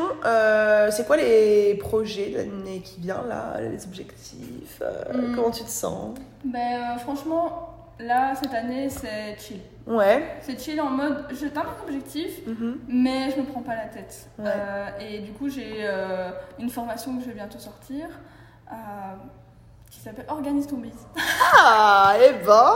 c'est 0.91 1.07
quoi 1.07 1.17
les 1.17 1.75
projets 1.77 2.29
de 2.31 2.37
l'année 2.37 2.72
qui 2.81 3.01
vient 3.01 3.23
là, 3.29 3.61
les 3.61 3.85
objectifs 3.85 4.81
euh, 4.83 5.13
Mm. 5.31 5.37
Comment 5.37 5.51
tu 5.51 5.65
te 5.65 5.69
sens 5.71 6.17
Ben, 6.45 6.59
euh, 6.61 6.99
franchement, 6.99 7.75
là, 7.99 8.35
cette 8.41 8.55
année, 8.55 8.89
c'est 8.91 9.37
chill. 9.39 9.61
Ouais. 9.87 10.37
C'est 10.41 10.61
chill 10.61 10.81
en 10.81 10.91
mode, 10.91 11.27
je 11.31 11.47
t'ai 11.47 11.59
un 11.59 11.65
objectif, 11.83 12.47
Mhm. 12.47 12.79
mais 12.89 13.31
je 13.31 13.41
me 13.41 13.45
prends 13.47 13.63
pas 13.63 13.75
la 13.75 13.87
tête. 13.87 14.29
Ouais. 14.39 14.45
Euh, 14.47 14.87
et 15.01 15.19
du 15.21 15.33
coup, 15.33 15.49
j'ai 15.49 15.87
une 16.59 16.71
formation 16.71 17.17
que 17.17 17.23
je 17.23 17.29
vais 17.29 17.35
bientôt 17.35 17.59
sortir 17.59 18.09
qui 19.91 20.01
s'appelle 20.01 20.25
Organise 20.29 20.67
ton 20.67 20.77
biz. 20.79 20.95
Ah, 21.55 22.15
et 22.19 22.33
ben 22.45 22.73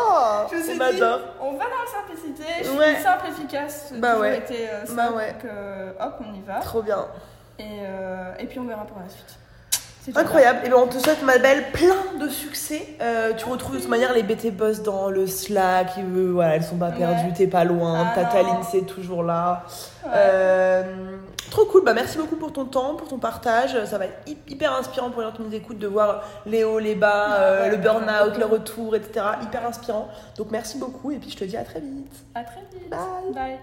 Je 0.51 0.57
me 0.57 0.63
suis 0.63 0.73
On 0.73 0.91
dit, 0.93 1.03
on 1.41 1.53
va 1.53 1.65
dans 1.65 1.71
la 1.71 1.91
simplicité, 2.07 2.45
je 2.63 2.69
suis 2.69 2.79
Ouais. 2.79 2.97
simple, 3.03 3.27
efficace. 3.29 3.93
Bah 3.97 4.19
ouais. 4.19 4.39
été, 4.39 4.69
euh, 4.69 4.85
Bah 4.95 5.13
ouais. 5.13 5.33
donc, 5.33 5.45
euh, 5.47 5.93
hop, 5.99 6.21
on 6.21 6.35
y 6.35 6.41
va. 6.43 6.61
Trop 6.61 6.83
bien. 6.83 7.07
Et, 7.59 7.65
euh, 7.81 8.35
et 8.39 8.45
puis 8.47 8.59
on 8.59 8.65
verra 8.67 8.85
pour 8.85 8.99
la 9.01 9.09
suite. 9.09 9.39
Incroyable. 10.15 10.61
Et 10.65 10.69
bien 10.69 10.77
on 10.79 10.87
te 10.87 10.99
souhaite, 10.99 11.23
ma 11.23 11.39
belle, 11.39 11.71
plein 11.73 12.19
de 12.21 12.29
succès. 12.29 12.87
Euh, 13.01 13.33
tu 13.35 13.45
retrouves 13.47 13.75
de 13.77 13.81
toute 13.81 13.89
manière 13.89 14.13
les 14.13 14.23
BT 14.23 14.51
Boss 14.51 14.83
dans 14.83 15.09
le 15.09 15.27
Slack. 15.27 15.89
Euh, 15.99 16.31
voilà, 16.33 16.57
elles 16.57 16.63
sont 16.65 16.77
pas 16.77 16.91
perdues, 16.91 17.33
t'es 17.35 17.47
pas 17.47 17.65
loin. 17.65 18.07
Ah, 18.11 18.15
Tataline, 18.15 18.63
c'est 18.71 18.83
toujours 18.87 19.23
là. 19.23 19.65
Ouais. 20.05 20.11
Euh, 20.15 20.83
trop 21.51 21.65
cool. 21.67 21.83
Bah, 21.85 21.93
merci 21.95 22.19
beaucoup 22.19 22.37
pour 22.37 22.53
ton 22.53 22.65
temps, 22.67 22.95
pour 22.95 23.09
ton 23.09 23.19
partage. 23.19 23.77
Ça 23.87 23.99
va 23.99 24.05
être 24.07 24.19
hy- 24.27 24.37
hyper 24.49 24.73
inspirant 24.75 25.11
pour 25.11 25.23
les 25.23 25.29
gens 25.29 25.35
qui 25.35 25.43
nous 25.43 25.55
écoutent 25.55 25.79
de 25.79 25.87
voir 25.89 26.23
les 26.47 26.63
hauts, 26.65 26.79
les 26.79 26.95
bas, 26.95 27.27
Ah, 27.29 27.35
euh, 27.43 27.63
ouais, 27.65 27.71
le 27.71 27.77
burn-out, 27.79 28.37
le 28.39 28.45
retour, 28.47 28.95
etc. 28.95 29.25
Hyper 29.43 29.67
inspirant. 29.67 30.09
Donc 30.39 30.51
merci 30.51 30.79
beaucoup 30.79 31.11
et 31.11 31.17
puis 31.17 31.31
je 31.31 31.37
te 31.37 31.45
dis 31.45 31.57
à 31.57 31.65
très 31.65 31.81
vite. 31.81 32.13
À 32.35 32.43
très 32.45 32.61
vite. 32.73 32.89
Bye. 32.91 32.99
Bye. 33.35 33.59